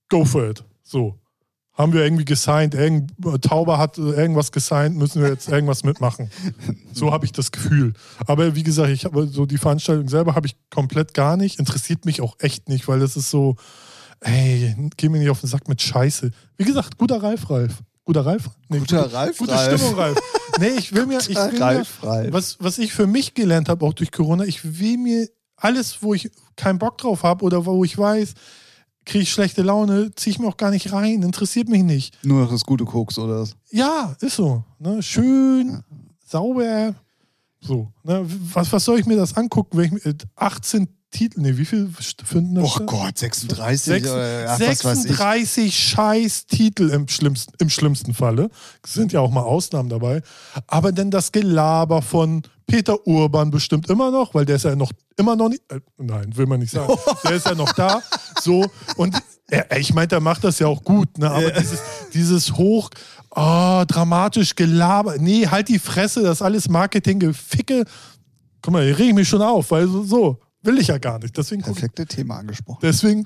[0.09, 0.63] go for it.
[0.83, 1.17] So.
[1.73, 6.29] Haben wir irgendwie gesigned, irgend, Tauber hat äh, irgendwas gesigned, müssen wir jetzt irgendwas mitmachen.
[6.93, 7.93] So habe ich das Gefühl.
[8.27, 11.57] Aber wie gesagt, ich habe so die Veranstaltung selber habe ich komplett gar nicht.
[11.59, 13.55] Interessiert mich auch echt nicht, weil das ist so,
[14.19, 16.31] ey, geh mir nicht auf den Sack mit Scheiße.
[16.57, 17.83] Wie gesagt, guter Ralf, Ralf.
[18.07, 18.49] Guter Ralf?
[18.69, 19.79] Nee, Guter gute, Ralf, Gute Ralf.
[19.81, 20.17] Stimmung, Ralf.
[20.59, 22.31] Nee, ich will mir, ich will mir Ralf, Ralf.
[22.33, 25.27] was, was ich für mich gelernt habe, auch durch Corona, ich will mir
[25.57, 28.33] alles, wo ich keinen Bock drauf habe oder wo ich weiß,
[29.05, 32.17] kriege ich schlechte Laune, ziehe ich mir auch gar nicht rein, interessiert mich nicht.
[32.23, 33.55] nur noch das gute Koks oder was?
[33.71, 34.63] Ja, ist so.
[34.79, 35.03] Ne?
[35.03, 35.83] Schön,
[36.25, 36.95] sauber,
[37.59, 38.25] So, ne?
[38.53, 39.77] was, was soll ich mir das angucken?
[39.77, 41.89] Wenn ich, mir- äh, 18 Titel, nee, wie viel
[42.25, 42.65] finden das?
[42.65, 42.87] Oh statt?
[42.87, 44.57] Gott, 36 Sechs- oder ich.
[44.57, 48.49] 36 scheiß Titel im schlimmsten, im schlimmsten Falle.
[48.85, 50.21] Sind ja auch mal Ausnahmen dabei.
[50.67, 54.91] Aber denn das Gelaber von Peter Urban bestimmt immer noch, weil der ist ja noch
[55.15, 55.63] immer noch nicht.
[55.71, 56.93] Äh, nein, will man nicht sagen.
[57.23, 58.01] Der ist ja noch da.
[58.41, 58.65] So.
[58.97, 59.15] Und
[59.49, 61.31] er, ich meine, der macht das ja auch gut, ne?
[61.31, 61.79] Aber dieses,
[62.13, 62.89] dieses hoch.
[63.31, 65.17] ah, dramatisch Gelaber.
[65.17, 67.85] Nee, halt die Fresse, das ist alles Marketing-Geficke.
[68.61, 70.37] Guck mal, hier reg ich mich schon auf, weil so
[70.67, 71.35] will ich ja gar nicht.
[71.35, 72.79] Deswegen guck ich Perfekte Thema angesprochen.
[72.83, 73.25] Deswegen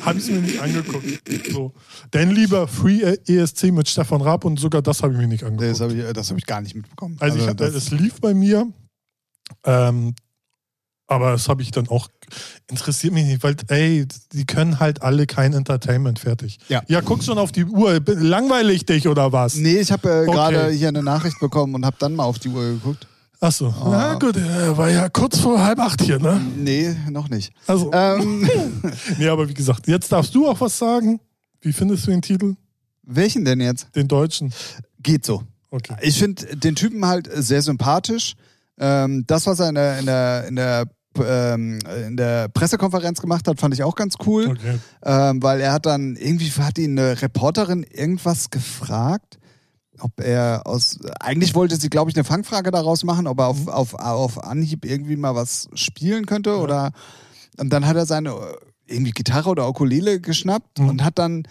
[0.00, 1.04] habe ich es mir nicht angeguckt.
[1.52, 1.72] So.
[2.12, 5.70] Denn lieber Free ESC mit Stefan Raab und sogar das habe ich mir nicht angeguckt.
[5.70, 7.16] Das habe ich, das hab ich gar nicht mitbekommen.
[7.20, 8.66] also ich, hab- das, es lief bei mir,
[9.64, 10.14] ähm,
[11.08, 12.08] aber das habe ich dann auch,
[12.68, 16.58] interessiert mich nicht, weil, ey, die können halt alle kein Entertainment fertig.
[16.68, 16.82] Ja.
[16.88, 19.54] Ja, guck schon auf die Uhr, langweile ich dich oder was?
[19.54, 20.32] nee, ich habe äh, Okay.
[20.32, 23.06] gerade hier eine Nachricht bekommen und habe dann mal auf die Uhr geguckt.
[23.40, 23.88] Achso, Ah.
[23.90, 26.40] na gut, äh, war ja kurz vor halb acht hier, ne?
[26.56, 27.52] Nee, noch nicht.
[27.66, 28.48] Also, Ähm,
[29.18, 31.20] nee, aber wie gesagt, jetzt darfst du auch was sagen.
[31.60, 32.54] Wie findest du den Titel?
[33.08, 33.94] welchen denn jetzt?
[33.94, 34.52] Den deutschen?
[35.00, 35.44] Geht so.
[35.70, 35.94] Okay.
[36.00, 38.34] Ich finde den Typen halt sehr sympathisch.
[38.78, 40.84] Ähm, das, was er in der, in der, in der,
[41.24, 41.78] ähm,
[42.08, 44.48] in der Pressekonferenz gemacht hat, fand ich auch ganz cool.
[44.48, 44.78] Okay.
[45.04, 49.38] Ähm, weil er hat dann irgendwie hat ihn eine Reporterin irgendwas gefragt,
[50.00, 53.68] ob er aus eigentlich wollte sie glaube ich eine Fangfrage daraus machen, ob er auf,
[53.68, 56.92] auf, auf Anhieb irgendwie mal was spielen könnte oder
[57.58, 58.34] und dann hat er seine äh,
[58.86, 60.88] irgendwie Gitarre oder Ukulele geschnappt Mhm.
[60.88, 61.44] und hat dann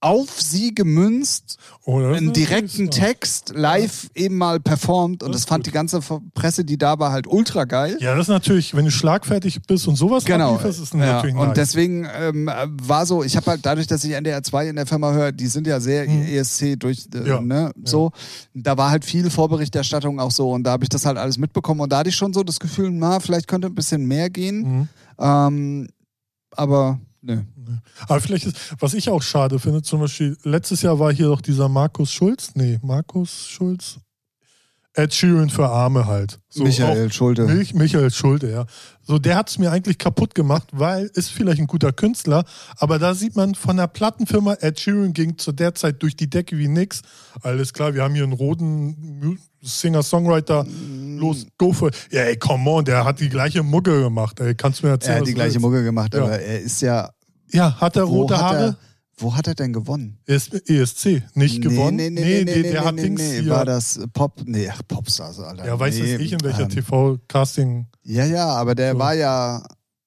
[0.00, 2.90] auf sie gemünzt Oh, einen direkten.
[2.90, 5.66] Text live eben mal performt und Das das fand gut.
[5.66, 6.00] die ganze
[6.34, 7.96] Presse, die da war, halt ultra geil.
[7.98, 10.54] Ja, das ist natürlich, wenn du schlagfertig bist und sowas Genau.
[10.54, 11.00] ablieferst, ist ja.
[11.00, 11.54] natürlich Und nice.
[11.56, 12.48] deswegen ähm,
[12.82, 15.46] war so, ich habe halt dadurch, dass ich NDR 2 in der Firma höre, die
[15.48, 16.22] sind ja sehr Mhm.
[16.26, 17.40] ESC durch, äh, Ja.
[17.40, 18.12] ne, so.
[18.54, 21.80] Da war halt viel Vorberichterstattung auch so und da habe ich das halt alles mitbekommen
[21.80, 24.60] und da hatte ich schon so das Gefühl, na, vielleicht könnte ein bisschen mehr gehen.
[24.60, 24.88] Mhm.
[25.18, 25.88] Ähm,
[26.54, 27.40] aber nö.
[28.06, 31.40] Aber vielleicht ist, was ich auch schade finde, zum Beispiel, letztes Jahr war hier doch
[31.40, 33.98] dieser Markus Schulz, nee, Markus Schulz,
[34.94, 36.40] Ed Sheeran für Arme halt.
[36.48, 37.42] So, Michael Schulte.
[37.42, 38.66] Mich, Michael Schulte, ja.
[39.02, 42.44] So, der hat es mir eigentlich kaputt gemacht, weil ist vielleicht ein guter Künstler,
[42.78, 46.28] aber da sieht man von der Plattenfirma, Ed Sheeran ging zu der Zeit durch die
[46.28, 47.02] Decke wie nix.
[47.42, 50.66] Alles klar, wir haben hier einen roten Singer-Songwriter,
[51.16, 51.96] los, go for it.
[52.10, 55.16] Ja, ey, come on, der hat die gleiche Mucke gemacht, ey, kannst du mir erzählen,
[55.16, 55.62] Er hat die gleiche willst?
[55.62, 56.22] Mucke gemacht, Ja.
[56.24, 57.10] aber er ist ja.
[57.52, 58.64] Ja, hat er Wo rote hat Haare?
[58.66, 58.76] Er,
[59.20, 60.18] wo hat er denn gewonnen?
[60.26, 61.96] ESC, nicht gewonnen.
[61.96, 63.40] Nee, nee, nee, nee, nee, der nee, hat nee, Dings nee.
[63.42, 63.50] hier.
[63.50, 64.40] War das Pop?
[64.44, 65.66] Nee, ach, Popstars, Alter.
[65.66, 68.98] ja, weiß nee, es ich, in welcher ähm, TV-Casting Ja, ja, aber der So.
[69.00, 69.62] war ja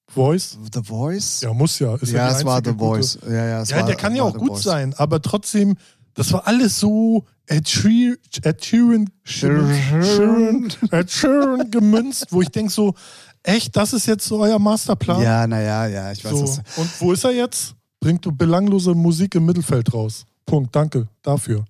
[0.08, 0.58] Voice.
[0.72, 1.40] The Voice.
[1.42, 1.94] Ja, muss ja.
[1.96, 3.18] Ist ja, die es war The Voice.
[3.20, 3.32] Gute.
[3.34, 4.62] Ja, ja, es Ja, war, der kann ja auch gut Voice.
[4.62, 5.76] sein, aber trotzdem,
[6.14, 12.72] das war alles so Ed Sheeran, Ed Sheeran, Sheeran, Ed Sheeran gemünzt, wo ich denke
[12.72, 12.94] so,
[13.42, 15.22] echt, das ist jetzt so euer Masterplan?
[15.22, 16.44] Ja, naja, ja, ich weiß so.
[16.44, 16.58] es.
[16.76, 17.74] Und wo ist er jetzt?
[18.00, 20.24] Bringt du belanglose Musik im Mittelfeld raus.
[20.46, 21.64] Punkt, danke dafür.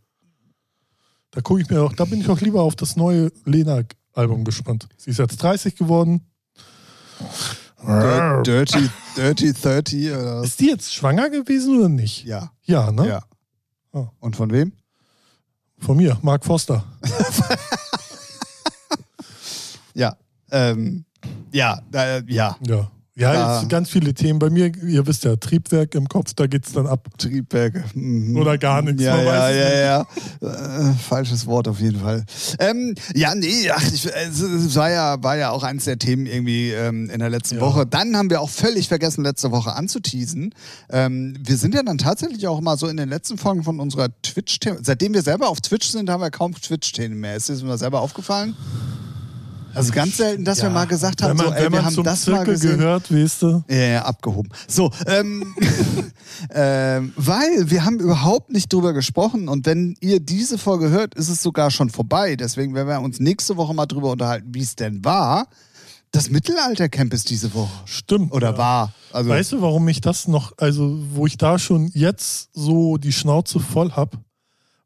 [1.31, 4.89] Da gucke ich mir auch, da bin ich auch lieber auf das neue Lena-Album gespannt.
[4.97, 6.27] Sie ist jetzt 30 geworden.
[7.85, 10.47] Dir- Dirty, Dirty 30 oder was?
[10.49, 12.25] Ist die jetzt schwanger gewesen oder nicht?
[12.25, 13.09] Ja, Ja, ne?
[13.09, 13.23] ja.
[13.93, 14.09] Oh.
[14.21, 14.73] Und von wem?
[15.79, 16.85] Von mir, Mark Foster.
[19.95, 20.17] Ja.
[20.51, 21.05] Ähm,
[21.53, 22.57] ja, äh, ja.
[22.67, 22.91] Ja.
[23.15, 23.55] Ja, Ja.
[23.55, 24.39] es sind ganz viele Themen.
[24.39, 27.09] Bei mir, ihr wisst ja, Triebwerk im Kopf, da geht's dann ab.
[27.19, 27.85] Triebwerke.
[27.93, 28.39] Mhm.
[28.39, 30.07] Oder gar nichts, Ja, ja, es ja,
[30.41, 30.91] ja.
[30.91, 32.25] Äh, falsches Wort auf jeden Fall.
[32.59, 36.25] Ähm, ja, nee, ach, ich, es, es war, ja, war ja auch eines der Themen
[36.25, 37.61] irgendwie ähm, in der letzten Ja.
[37.61, 37.85] Woche.
[37.85, 40.55] Dann haben wir auch völlig vergessen, letzte Woche anzuteasen.
[40.89, 44.09] Ähm, wir sind ja dann tatsächlich auch mal so in den letzten Folgen von unserer
[44.23, 44.79] Twitch-Themen.
[44.85, 47.37] Seitdem wir selber auf Twitch sind, haben wir kaum Twitch-Themen mehr.
[47.37, 48.57] Ist dir das mal selber aufgefallen?
[49.75, 52.05] Also ganz selten, dass wir mal gesagt haben, wenn man, so, ey, wir haben zum
[52.05, 52.79] das mal Zirkel gesehen.
[52.79, 53.65] gehört, weißt du.
[53.69, 54.51] Ja, ja, abgehoben.
[54.69, 55.55] So, ähm,
[56.55, 61.29] ähm, weil wir haben überhaupt nicht drüber gesprochen und wenn ihr diese Folge hört, ist
[61.29, 62.37] es sogar schon vorbei.
[62.37, 65.49] Deswegen werden wir uns nächste Woche mal drüber unterhalten, wie es denn war.
[66.13, 67.73] Das Mittelaltercamp ist diese Woche.
[67.87, 68.33] Stimmt.
[68.33, 68.59] Oder ja.
[68.59, 68.95] war.
[69.13, 73.13] Also, Weißt du, warum ich das noch, also wo ich da schon jetzt so die
[73.13, 74.19] Schnauze voll hab?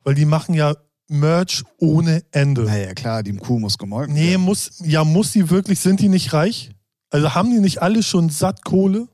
[0.04, 0.76] Weil die machen ja
[1.08, 2.62] Merch ohne Ende.
[2.64, 4.42] naja, klar, die Kuh muss gemolken Nee, werden.
[4.42, 6.70] muss, ja, muss die wirklich, sind die nicht reich?
[7.10, 9.06] Also haben die nicht alle schon satt Kohle?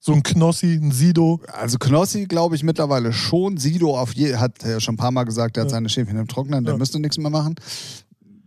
[0.00, 1.40] So ein Knossi, ein Sido.
[1.52, 3.56] Also Knossi, glaube ich, mittlerweile schon.
[3.58, 5.76] Sido auf je, hat er ja schon ein paar Mal gesagt, der hat Ja.
[5.76, 6.78] seine Schäfchen im Trocknen, der Ja.
[6.78, 7.54] müsste nichts mehr machen.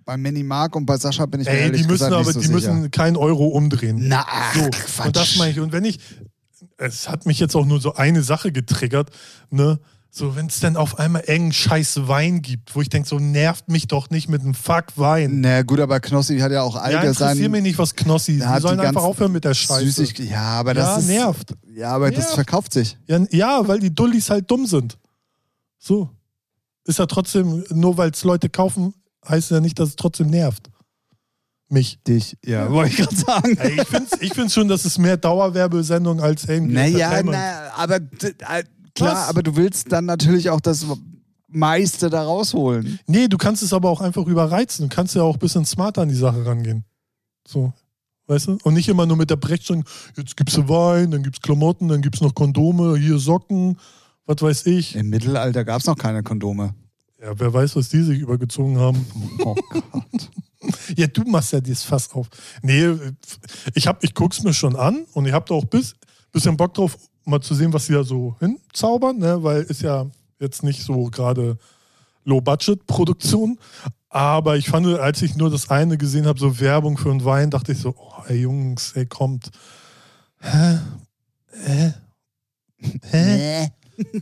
[0.05, 2.39] Bei Mini Mark und bei Sascha bin ich Ey, ehrlich die müssen gesagt aber, so
[2.39, 2.73] die sicher.
[2.73, 3.97] müssen keinen Euro umdrehen.
[4.07, 5.05] Na, ach, So, Quatsch.
[5.07, 5.59] und das meine ich.
[5.59, 5.99] Und wenn ich,
[6.77, 9.09] es hat mich jetzt auch nur so eine Sache getriggert,
[9.49, 9.79] ne?
[10.10, 13.68] So, wenn es dann auf einmal engen scheiß Wein gibt, wo ich denke, so nervt
[13.70, 15.41] mich doch nicht mit einem Fuck Wein.
[15.41, 17.08] Na gut, aber Knossi hat ja auch Ja, allgemein.
[17.10, 18.39] interessiert mich nicht, was Knossi.
[18.39, 19.86] Er Die sollen die einfach aufhören mit der Scheiße.
[19.91, 21.53] Süßig, ja, aber das Ja, ist, nervt.
[21.76, 22.34] Ja, aber das Nervt.
[22.36, 22.97] verkauft sich.
[23.08, 24.97] Ja, ja, weil die Dullis halt dumm sind.
[25.78, 26.10] So.
[26.86, 28.93] Ist ja trotzdem, nur weil es Leute kaufen,
[29.28, 30.70] heißt ja nicht, dass es trotzdem nervt.
[31.70, 31.99] Mich.
[32.08, 33.58] Dich, ja, wollte ich gerade sagen.
[33.58, 36.74] Ey, ich finde ich find's schon, dass es mehr Dauerwerbesendung als irgendwie.
[36.76, 38.64] Naja, na, aber äh,
[38.97, 39.29] klar, Was?
[39.29, 40.85] aber du willst dann natürlich auch das
[41.47, 42.99] meiste da rausholen.
[43.07, 44.89] Nee, du kannst es aber auch einfach überreizen.
[44.89, 46.83] Du kannst ja auch ein bisschen smarter an die Sache rangehen.
[47.47, 47.73] So.
[48.27, 48.57] Weißt du?
[48.63, 49.83] Und nicht immer nur mit der Brechstange,
[50.17, 53.79] jetzt gibt's Wein, dann gibt's Klamotten, dann gibt's noch Kondome, hier Socken,
[54.25, 54.95] was weiß ich.
[54.95, 56.75] Im Mittelalter gab es noch keine Kondome.
[57.21, 59.05] Ja, wer weiß, was die sich übergezogen haben.
[59.39, 60.29] Oh Gott.
[60.97, 62.27] Ja, du machst ja dieses Fass auf.
[62.61, 62.93] Nee,
[63.73, 65.95] ich, hab, ich guck's mir schon an und ich habe da auch bis,
[66.31, 66.97] bisschen Bock drauf,
[67.28, 69.43] mal zu sehen, was sie da so hinzaubern, ne?
[69.43, 70.05] weil ist ja
[70.39, 71.57] jetzt nicht so gerade
[72.23, 73.57] Low-Budget-Produktion.
[74.09, 77.49] Aber ich fand, als ich nur das eine gesehen habe, so Werbung für einen Wein,
[77.49, 79.51] dachte ich so, oh, ey Jungs, ey, kommt.
[80.39, 80.80] Hä?
[81.51, 81.93] Hä?
[83.03, 83.71] Hä?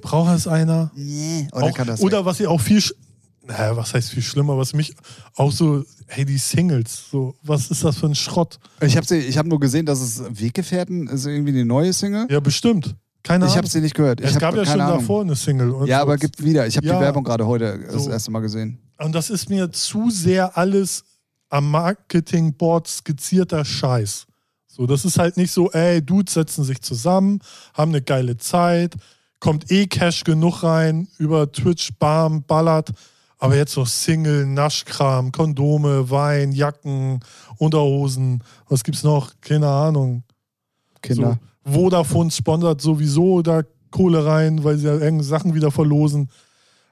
[0.01, 0.91] Braucht das einer?
[0.95, 1.47] nee.
[1.51, 2.81] Oder auch, kann das oder was ich auch viel,
[3.47, 4.95] naja, was heißt viel schlimmer, was mich
[5.35, 8.59] auch so, hey, die Singles, so, was ist das für ein Schrott?
[8.81, 12.27] Ich habe ich hab nur gesehen, dass es Weggefährten ist irgendwie die neue Single.
[12.29, 12.95] Ja, bestimmt.
[13.23, 13.57] Keine ich Ahnung.
[13.57, 14.19] habe sie nicht gehört.
[14.21, 14.99] Ich es hab gab ja schon Ahnung.
[14.99, 15.73] davor eine Single.
[15.87, 16.01] Ja, so.
[16.03, 16.67] aber gibt wieder.
[16.67, 16.95] Ich habe Ja.
[16.97, 18.11] die Werbung gerade heute das So.
[18.11, 18.77] erste Mal gesehen.
[18.99, 21.03] Und das ist mir zu sehr alles
[21.49, 24.25] am Marketingboard skizzierter Scheiß.
[24.67, 27.39] So, das ist halt nicht so, ey, Dudes setzen sich zusammen,
[27.73, 28.93] haben eine geile Zeit,
[29.39, 32.89] kommt eh Cash genug rein, über Twitch, bam, ballert.
[33.45, 37.19] Aber jetzt so Single, Naschkram, Kondome, Wein, Jacken,
[37.57, 39.33] Unterhosen, was gibt's noch?
[39.41, 40.23] Keine Ahnung.
[41.01, 41.39] Kinder.
[41.63, 46.29] So, Vodafone sponsert sowieso da Kohle rein, weil sie ja irgendeine Sachen wieder verlosen.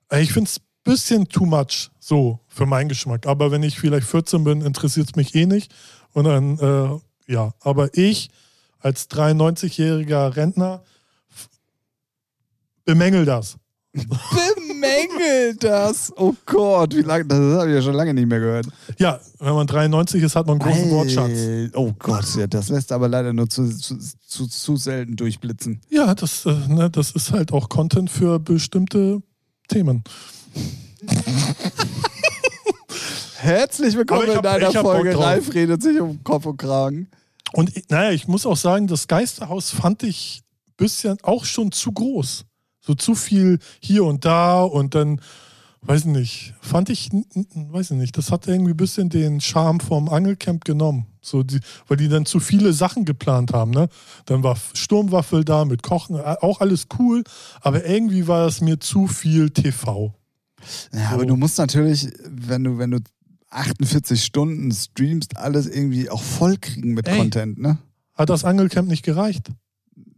[0.10, 3.28] Äh, Ich finde es ein bisschen too much, so für meinen Geschmack.
[3.28, 5.74] Aber wenn ich vielleicht 14 bin, interessiert es mich eh nicht.
[6.14, 8.30] Und dann, äh, ja, aber ich
[8.80, 10.84] als 93-jähriger Rentner
[12.86, 13.58] bemängel das.
[13.94, 16.12] Bemängelt das.
[16.16, 18.66] Oh Gott, wie lange, das habe ich ja schon lange nicht mehr gehört.
[18.98, 21.72] Ja, wenn man 93 ist, hat man einen großen Wortschatz.
[21.76, 25.80] Oh Gott, ja, das lässt aber leider nur zu, zu, zu, zu selten durchblitzen.
[25.90, 29.22] Ja, das, äh, ne, das ist halt auch Content für bestimmte
[29.68, 30.04] Themen.
[33.38, 35.18] Herzlich willkommen ich in hab- deiner hab Folge.
[35.20, 37.10] Ralf redet sich um Kopf und Kragen.
[37.52, 40.42] Und naja, ich muss auch sagen, das Geisterhaus fand ich
[40.78, 42.46] bisschen auch schon zu groß.
[42.86, 45.22] So zu viel hier und da und dann,
[45.84, 49.80] weiß ich nicht, fand ich, weiß ich nicht, das hat irgendwie ein bisschen den Charme
[49.80, 51.06] vom Angelcamp genommen.
[51.22, 53.72] So die, weil die dann zu viele Sachen geplant haben.
[53.72, 53.88] Ne?
[54.26, 57.24] Dann war Sturmwaffel da mit Kochen, auch alles cool,
[57.62, 60.14] aber irgendwie war es mir zu viel TV.
[60.92, 61.16] Ja, So.
[61.16, 63.00] aber du musst natürlich, wenn du, wenn du
[63.50, 67.18] 48 Stunden streamst, alles irgendwie auch voll kriegen mit Ey.
[67.18, 67.78] Content, ne?
[68.16, 69.50] Hat das Angelcamp nicht gereicht?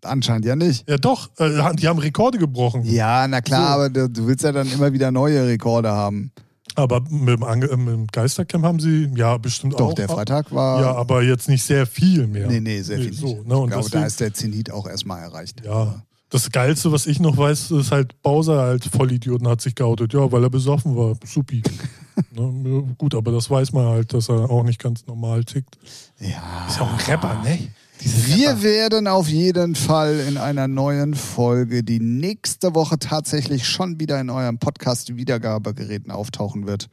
[0.06, 0.88] Anscheinend ja nicht.
[0.90, 2.84] Ja doch, äh, die haben Rekorde gebrochen.
[2.86, 3.74] Ja, na klar, So.
[3.74, 6.32] aber du, du willst ja dann immer wieder neue Rekorde haben.
[6.78, 9.94] Aber mit dem, Ange mit dem Geistercamp haben sie ja bestimmt Doch, auch.
[9.94, 10.82] der Freitag war.
[10.82, 12.48] Ja, aber jetzt nicht sehr viel mehr.
[12.48, 13.14] nee, nee, sehr Nee, viel.
[13.14, 13.48] so, nicht.
[13.48, 15.64] ne, und ich glaube, da ist der Zenit auch erstmal erreicht.
[15.66, 16.02] Ja.
[16.30, 20.12] Das Geilste, was ich noch weiß, ist halt, Bowser als Vollidioten hat sich geoutet.
[20.14, 21.16] Ja, weil er besoffen war.
[21.24, 21.62] Supi.
[22.34, 25.78] ne, gut, aber das weiß man halt, dass er auch nicht ganz normal tickt.
[26.20, 26.66] Ja.
[26.68, 27.60] Ist ja auch ein Rapper, ne?
[28.00, 34.20] Wir werden auf jeden Fall in einer neuen Folge, die nächste Woche tatsächlich schon wieder
[34.20, 36.90] in eurem Podcast-Wiedergabegeräten auftauchen wird,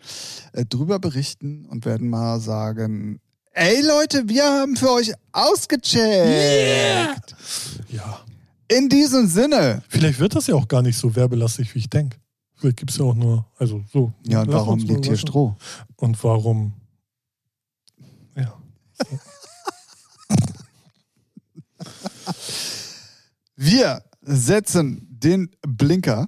[0.53, 3.21] äh, drüber berichten und werden mal sagen:
[3.53, 7.35] Ey Leute, wir haben für euch ausgecheckt.
[7.89, 8.21] Ja.
[8.69, 9.83] In diesem Sinne.
[9.89, 12.17] Vielleicht wird das ja auch gar nicht so werbelastig, wie ich denke.
[12.55, 14.13] Vielleicht gibt es ja auch nur, also so.
[14.27, 15.17] Ja, und warum liegt hier.
[15.17, 15.57] Stroh?
[15.97, 16.73] Und warum?
[18.37, 18.55] Ja.
[23.65, 26.27] Wir setzen den Blinker.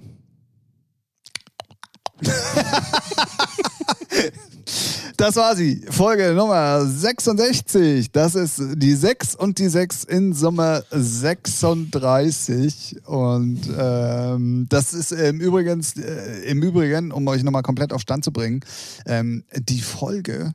[5.17, 8.13] Das war sie, Folge Nummer 66.
[8.13, 13.05] Das ist die 6 und die 6 in Summe 36.
[13.05, 18.23] Und ähm, das ist im Übrigen, äh, im Übrigen, um euch nochmal komplett auf Stand
[18.23, 18.61] zu bringen,
[19.05, 20.53] ähm, die Folge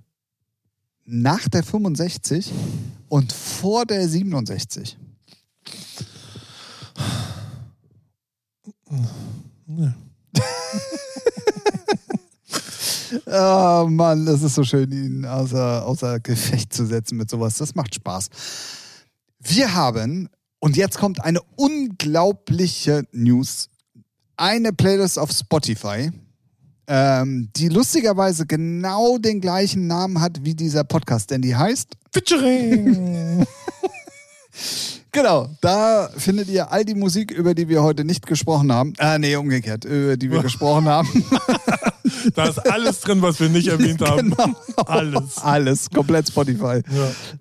[1.04, 2.50] nach der 65
[3.10, 4.96] und vor der 67.
[9.66, 9.94] Ne.
[13.26, 17.56] Oh Mann, das ist so schön, ihn außer, außer Gefecht zu setzen mit sowas.
[17.56, 18.28] Das macht Spaß.
[19.38, 20.28] Wir haben,
[20.58, 23.68] und jetzt kommt eine unglaubliche News.
[24.36, 26.10] eine Playlist auf Spotify,
[26.86, 33.46] ähm, die lustigerweise genau den gleichen Namen hat wie dieser Podcast, denn die heißt Featuring.
[35.12, 38.92] Genau, da findet ihr all die Musik, über die wir heute nicht gesprochen haben.
[38.98, 41.08] Ah, nee, umgekehrt, über die wir gesprochen haben.
[42.34, 44.20] da ist alles drin, was wir nicht erwähnt haben.
[44.40, 44.54] Genau.
[44.86, 45.38] Alles.
[45.38, 46.82] Alles, komplett Spotify.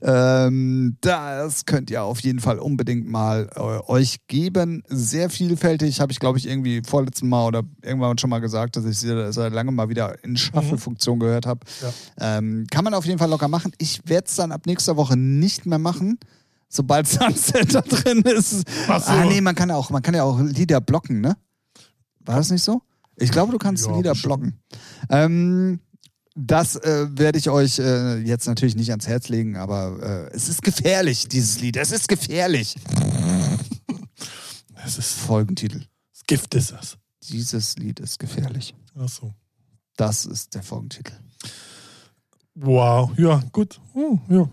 [0.01, 0.47] Ja.
[0.47, 4.83] Ähm, das könnt ihr auf jeden Fall unbedingt mal äh, euch geben.
[4.87, 8.85] Sehr vielfältig, habe ich glaube ich irgendwie vorletzten Mal oder irgendwann schon mal gesagt, dass
[8.85, 11.61] ich sie seit langem mal wieder in Shuffle-Funktion gehört habe.
[11.81, 12.37] Ja.
[12.37, 13.71] Ähm, kann man auf jeden Fall locker machen.
[13.77, 16.17] Ich werde es dann ab nächster Woche nicht mehr machen.
[16.69, 18.63] Sobald Sunset da drin ist.
[18.87, 19.11] Ach so.
[19.11, 21.35] Ah, nee, man kann, ja auch, man kann ja auch Lieder blocken, ne?
[22.19, 22.81] War das nicht so?
[23.15, 24.27] Ich glaube, du kannst Ja, Lieder bestimmt.
[24.29, 24.59] blocken.
[25.09, 25.79] Ähm,
[26.35, 30.47] das äh, werde ich euch äh, jetzt natürlich nicht ans Herz legen, aber äh, es
[30.47, 31.75] ist gefährlich, dieses Lied.
[31.75, 32.75] Es ist gefährlich.
[34.85, 35.79] Es ist Folgentitel.
[36.13, 36.97] das Gift ist das.
[37.29, 38.73] Dieses Lied ist gefährlich.
[38.97, 39.33] Ach so.
[39.97, 41.13] Das ist der Folgentitel.
[42.55, 43.11] Wow.
[43.17, 43.79] Ja, gut.
[43.93, 44.49] Hm, ja.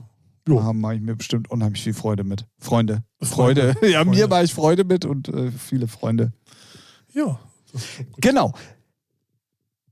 [0.46, 0.72] Da Jo.
[0.72, 2.46] mache ich mir bestimmt unheimlich viel Freude mit.
[2.58, 3.02] Freunde.
[3.20, 3.74] Freude.
[3.74, 3.86] Freude.
[3.92, 4.28] Ja, mir Freunde.
[4.28, 6.32] mache ich Freude mit und äh, viele Freunde.
[7.12, 7.38] Ja.
[8.18, 8.52] Genau.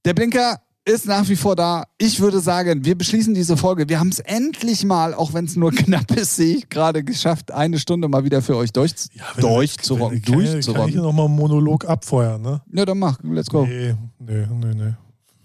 [0.05, 1.85] Der Blinker ist nach wie vor da.
[1.99, 3.89] Ich würde sagen, wir beschließen diese Folge.
[3.89, 7.51] Wir haben es endlich mal, auch wenn es nur knapp ist, sehe ich gerade geschafft,
[7.51, 10.23] eine Stunde mal wieder für euch durch, Ja, wenn du- durchzurocken.
[10.23, 12.61] kann ich- Kann ich hier nochmal einen Monolog abfeuern, ne?
[12.73, 13.19] Ja, dann mach.
[13.23, 13.65] Let's go.
[13.67, 14.93] Nee, nee, nee, nee.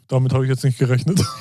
[0.08, 1.20] Damit habe ich jetzt nicht gerechnet.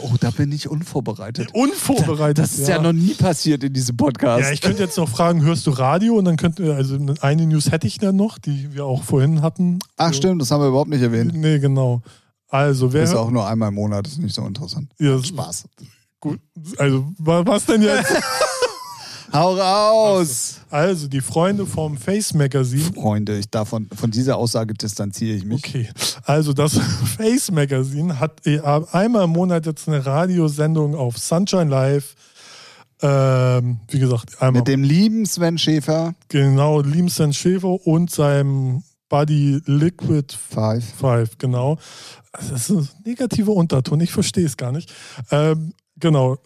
[0.00, 1.48] Oh, da bin ich unvorbereitet.
[1.54, 2.38] Unvorbereitet.
[2.44, 2.80] Das ist ja.
[2.80, 4.42] noch nie passiert in diesem Podcast.
[4.42, 6.16] Ja, ich könnte jetzt noch fragen, hörst du Radio?
[6.16, 9.42] Und dann könnten wir, also eine News hätte ich dann noch, die wir auch vorhin
[9.42, 9.78] hatten.
[9.96, 11.32] Ach, stimmt, das haben wir überhaupt nicht erwähnt.
[11.34, 12.02] Nee, genau.
[12.48, 14.92] Also, wer Ist auch nur einmal im Monat, ist nicht so interessant.
[15.00, 15.64] ja, Spaß.
[16.20, 16.40] Gut.
[16.78, 18.12] Also, wa- was denn jetzt?
[19.32, 20.60] Hau raus!
[20.70, 22.92] Also, die Freunde vom Face Magazine.
[22.94, 25.64] Freunde, ich davon, von dieser Aussage distanziere ich mich.
[25.64, 25.88] Okay.
[26.24, 26.78] Also, das
[27.16, 32.14] Face Magazine hat eh einmal im Monat jetzt eine Radiosendung auf Sunshine Live.
[33.02, 36.14] Ähm, wie gesagt, einmal Mit dem lieben Sven Schäfer.
[36.28, 40.84] genau Liemsen Schäfer und seinem Buddy Liquid Five.
[40.98, 41.78] Five, genau.
[42.32, 44.92] Das ist ein negativer Unterton, ich verstehe es gar nicht.
[45.30, 46.38] Ähm, genau.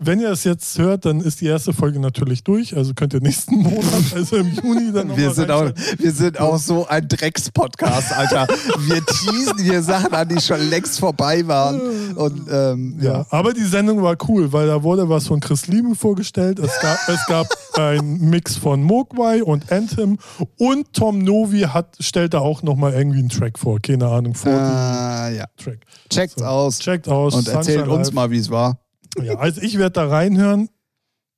[0.00, 2.76] Wenn ihr es jetzt hört, dann ist die erste Folge natürlich durch.
[2.76, 6.56] Also könnt ihr nächsten Monat, also im Juni, dann Wir sind, auch, wir sind auch
[6.58, 8.46] so ein Drecks-Podcast, Alter.
[8.86, 12.14] Wir teasen hier Sachen an, die schon längst vorbei waren.
[12.14, 13.26] Und ähm, Ja, ja.
[13.30, 16.60] aber die Sendung war cool, weil da wurde was von Chris Lieben vorgestellt.
[16.60, 17.46] Es gab, es gab
[17.76, 20.18] einen Mix von Mogwai und Anthem
[20.58, 23.80] und Tom Novi hat, stellt da auch nochmal irgendwie einen Track vor.
[23.80, 25.46] Keine Ahnung, vor Äh, ja.
[25.56, 25.80] Track.
[26.08, 27.34] Checkt's aus Checkt aus.
[27.34, 28.78] und erzählt uns mal, wie es war.
[29.22, 30.68] Ja, also ich werde da reinhören.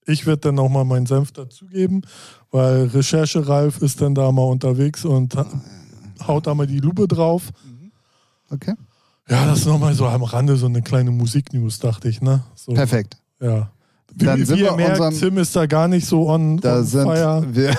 [0.06, 2.02] Ich werde dann nochmal meinen Senf dazugeben,
[2.50, 5.46] weil Recherche Ralf ist dann da mal unterwegs und ha-
[6.26, 7.50] haut da mal die Lupe drauf.
[8.50, 8.74] Okay.
[9.28, 12.42] Ja, das ist nochmal so am Rande so eine kleine Musiknews, dachte ich, ne?
[12.56, 13.18] So, Perfekt.
[13.40, 13.70] ja.
[14.14, 17.02] Dann sind wir merkt, unserem- Tim ist da gar nicht so on, Da on sind
[17.04, 17.44] fire.
[17.52, 17.74] wir,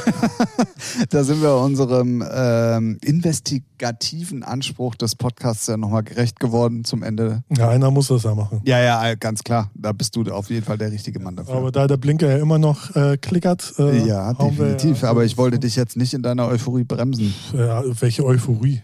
[1.10, 7.44] da sind wir unserem ähm, investigativen Anspruch des Podcasts ja nochmal gerecht geworden zum Ende.
[7.56, 8.62] Ja, einer muss das ja machen.
[8.66, 9.70] Ja, ja, ganz klar.
[9.76, 11.56] Da bist du auf jeden Fall der richtige Mann dafür.
[11.56, 15.02] Aber da der Blinker ja immer noch äh, klickert, äh, ja, definitiv.
[15.02, 17.34] ja- Aber ich wollte dich jetzt nicht in deiner Euphorie bremsen.
[17.54, 18.82] Ja, welche Euphorie.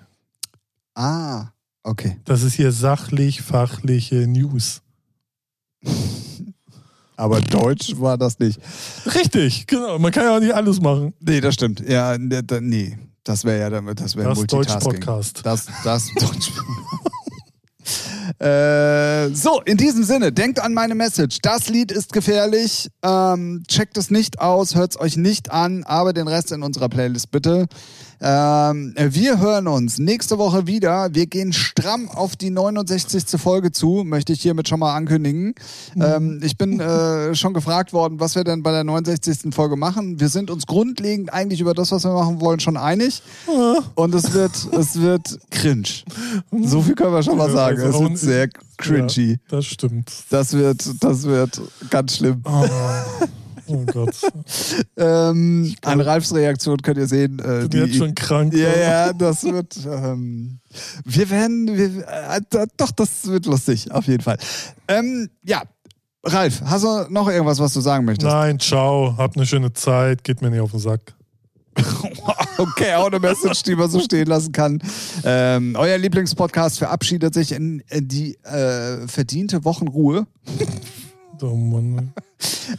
[0.95, 1.47] Ah,
[1.83, 2.17] okay.
[2.25, 4.81] Das ist hier sachlich, fachliche News.
[7.18, 8.59] Aber Deutsch war das nicht.
[9.13, 9.97] Richtig, genau.
[9.99, 11.13] Man kann ja auch nicht alles machen.
[11.20, 11.82] Nee, das stimmt.
[11.88, 12.97] Ja, ne, nee.
[13.24, 14.80] Das wäre ja damit, das wäre Das Multitasking.
[15.01, 15.39] Deutsch-Podcast.
[15.43, 16.51] Das, das Deutsch.
[18.39, 21.39] äh, so, in diesem Sinne, denkt an meine Message.
[21.41, 22.89] Das Lied ist gefährlich.
[23.03, 26.88] Ähm, checkt es nicht aus, hört es euch nicht an, aber den Rest in unserer
[26.88, 27.68] Playlist bitte.
[28.20, 31.09] Ähm, wir hören uns nächste Woche wieder.
[31.13, 33.39] Wir gehen stramm auf die 69.
[33.39, 35.53] Folge zu, möchte ich hiermit schon mal ankündigen.
[35.95, 39.53] Ähm, ich bin äh, schon gefragt worden, was wir denn bei der 69.
[39.53, 40.20] Folge machen.
[40.20, 43.22] Wir sind uns grundlegend eigentlich über das, was wir machen wollen, schon einig.
[43.95, 45.88] Und es wird, es wird cringe.
[46.63, 47.82] So viel können wir schon mal sagen.
[47.82, 49.32] also es wird sehr cringy.
[49.32, 50.11] Ja, das stimmt.
[50.30, 52.41] Das wird, das wird ganz schlimm.
[52.45, 52.65] Oh,
[53.68, 54.15] oh Gott.
[54.99, 57.39] Ähm, an Ralfs Reaktion könnt ihr sehen.
[57.39, 58.53] Äh, bin jetzt schon krank.
[58.53, 59.78] ja, ja, das wird.
[59.86, 60.59] Ähm,
[61.05, 61.78] wir werden.
[61.78, 64.38] Wir, äh, doch, das wird lustig, auf jeden Fall.
[64.88, 65.61] Ähm, ja,
[66.24, 68.32] Ralf, hast du noch irgendwas, was du sagen möchtest?
[68.32, 69.15] Nein, ciao.
[69.18, 70.24] Habt eine schöne Zeit.
[70.24, 71.13] Geht mir nicht auf den Sack.
[72.59, 74.82] Okay, auch eine Message, die man so stehen lassen kann.
[75.24, 80.26] Ähm, euer Lieblingspodcast verabschiedet sich in, in die äh, verdiente Wochenruhe.
[81.41, 82.13] Oh Mann.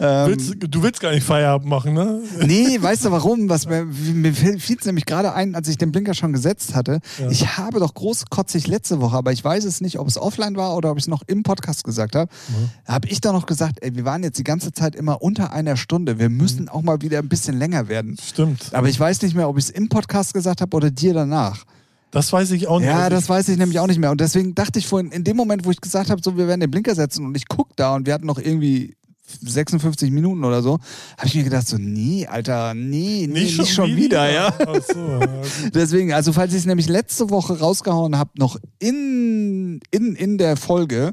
[0.01, 2.21] Ähm, Willst, du willst gar nicht Feierabend machen, ne?
[2.45, 3.49] Nee, weißt du warum?
[3.49, 7.01] Was mir, mir fiel es nämlich gerade ein, als ich den Blinker schon gesetzt hatte.
[7.19, 7.31] Ja.
[7.31, 10.77] Ich habe doch großkotzig letzte Woche, aber ich weiß es nicht, ob es offline war
[10.77, 12.31] oder ob ich es noch im Podcast gesagt habe.
[12.49, 12.71] Mhm.
[12.93, 15.77] Habe ich da noch gesagt, ey, wir waren jetzt die ganze Zeit immer unter einer
[15.77, 16.19] Stunde.
[16.19, 16.69] Wir müssen Mhm.
[16.69, 18.17] auch mal wieder ein bisschen länger werden.
[18.23, 18.75] Stimmt.
[18.75, 21.65] Aber ich weiß nicht mehr, ob ich es im Podcast gesagt habe oder dir danach.
[22.11, 22.89] Das weiß ich auch nicht.
[22.89, 24.11] Ja, Also das weiß ich nämlich auch nicht mehr.
[24.11, 26.61] Und deswegen dachte ich vorhin, in dem Moment, wo ich gesagt habe, so, wir werden
[26.61, 28.97] den Blinker setzen und ich guck da und wir hatten noch irgendwie
[29.43, 30.79] 56 Minuten oder so,
[31.19, 34.55] habe ich mir gedacht, so, nee, Alter, nee, nee, nicht, schon, wieder, ja.
[34.59, 35.75] Ach so, ja, gut.
[35.75, 40.57] Deswegen, also falls ich es nämlich letzte Woche rausgehauen habe, noch in, in, in der
[40.57, 41.13] Folge,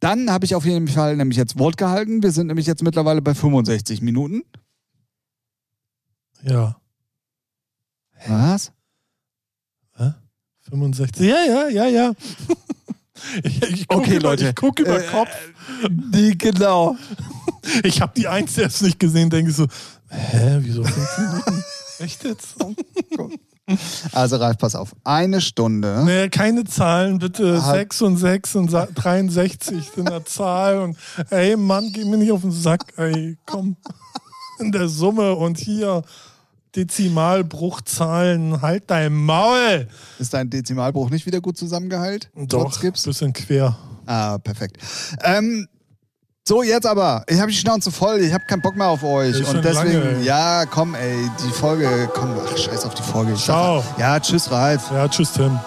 [0.00, 2.22] dann habe ich auf jeden Fall nämlich jetzt Wort gehalten.
[2.22, 4.42] Wir sind nämlich jetzt mittlerweile bei 65 Minuten.
[6.42, 6.76] ja.
[8.26, 8.72] Was?
[10.70, 11.26] 65.
[11.26, 12.12] Ja, ja, ja, ja.
[13.42, 14.48] Ich, ich guck Okay, über, Leute.
[14.50, 15.28] Ich gucke über Äh, Kopf.
[15.90, 16.94] Die, genau.
[17.82, 19.66] Ich habe die Eins erst nicht gesehen, denke so,
[20.08, 21.64] hä, wieso fünf Minuten?
[21.98, 22.54] Echt jetzt?
[24.12, 24.94] Also Ralf, pass auf.
[25.02, 26.02] Eine Stunde.
[26.04, 27.60] Nee, keine Zahlen, bitte.
[27.66, 30.78] Hat- 6 und 6 und sa- 63 sind eine Zahl.
[30.78, 30.96] Und
[31.30, 33.76] ey, Mann, geh mir nicht auf den Sack, ey, komm.
[34.60, 36.02] In der Summe und hier
[36.78, 39.88] Dezimalbruchzahlen, halt dein Maul.
[40.18, 42.30] Ist dein Dezimalbruch nicht wieder gut zusammengeheilt?
[42.34, 43.02] Doch, Gips?
[43.04, 43.76] bisschen quer.
[44.06, 44.78] Ah, perfekt.
[45.22, 45.66] Ähm,
[46.46, 47.24] so, jetzt aber.
[47.28, 48.20] Ich habe die Schnauze voll.
[48.20, 49.38] Ich habe keinen Bock mehr auf euch.
[49.38, 53.32] Ist Und deswegen, lange, ja, komm, ey, die Folge, komm, ach, scheiß auf die Folge.
[53.32, 53.84] Ich sag- Ciao.
[53.98, 54.90] Ja, tschüss, Ralf.
[54.90, 55.58] Ja, tschüss, Tim.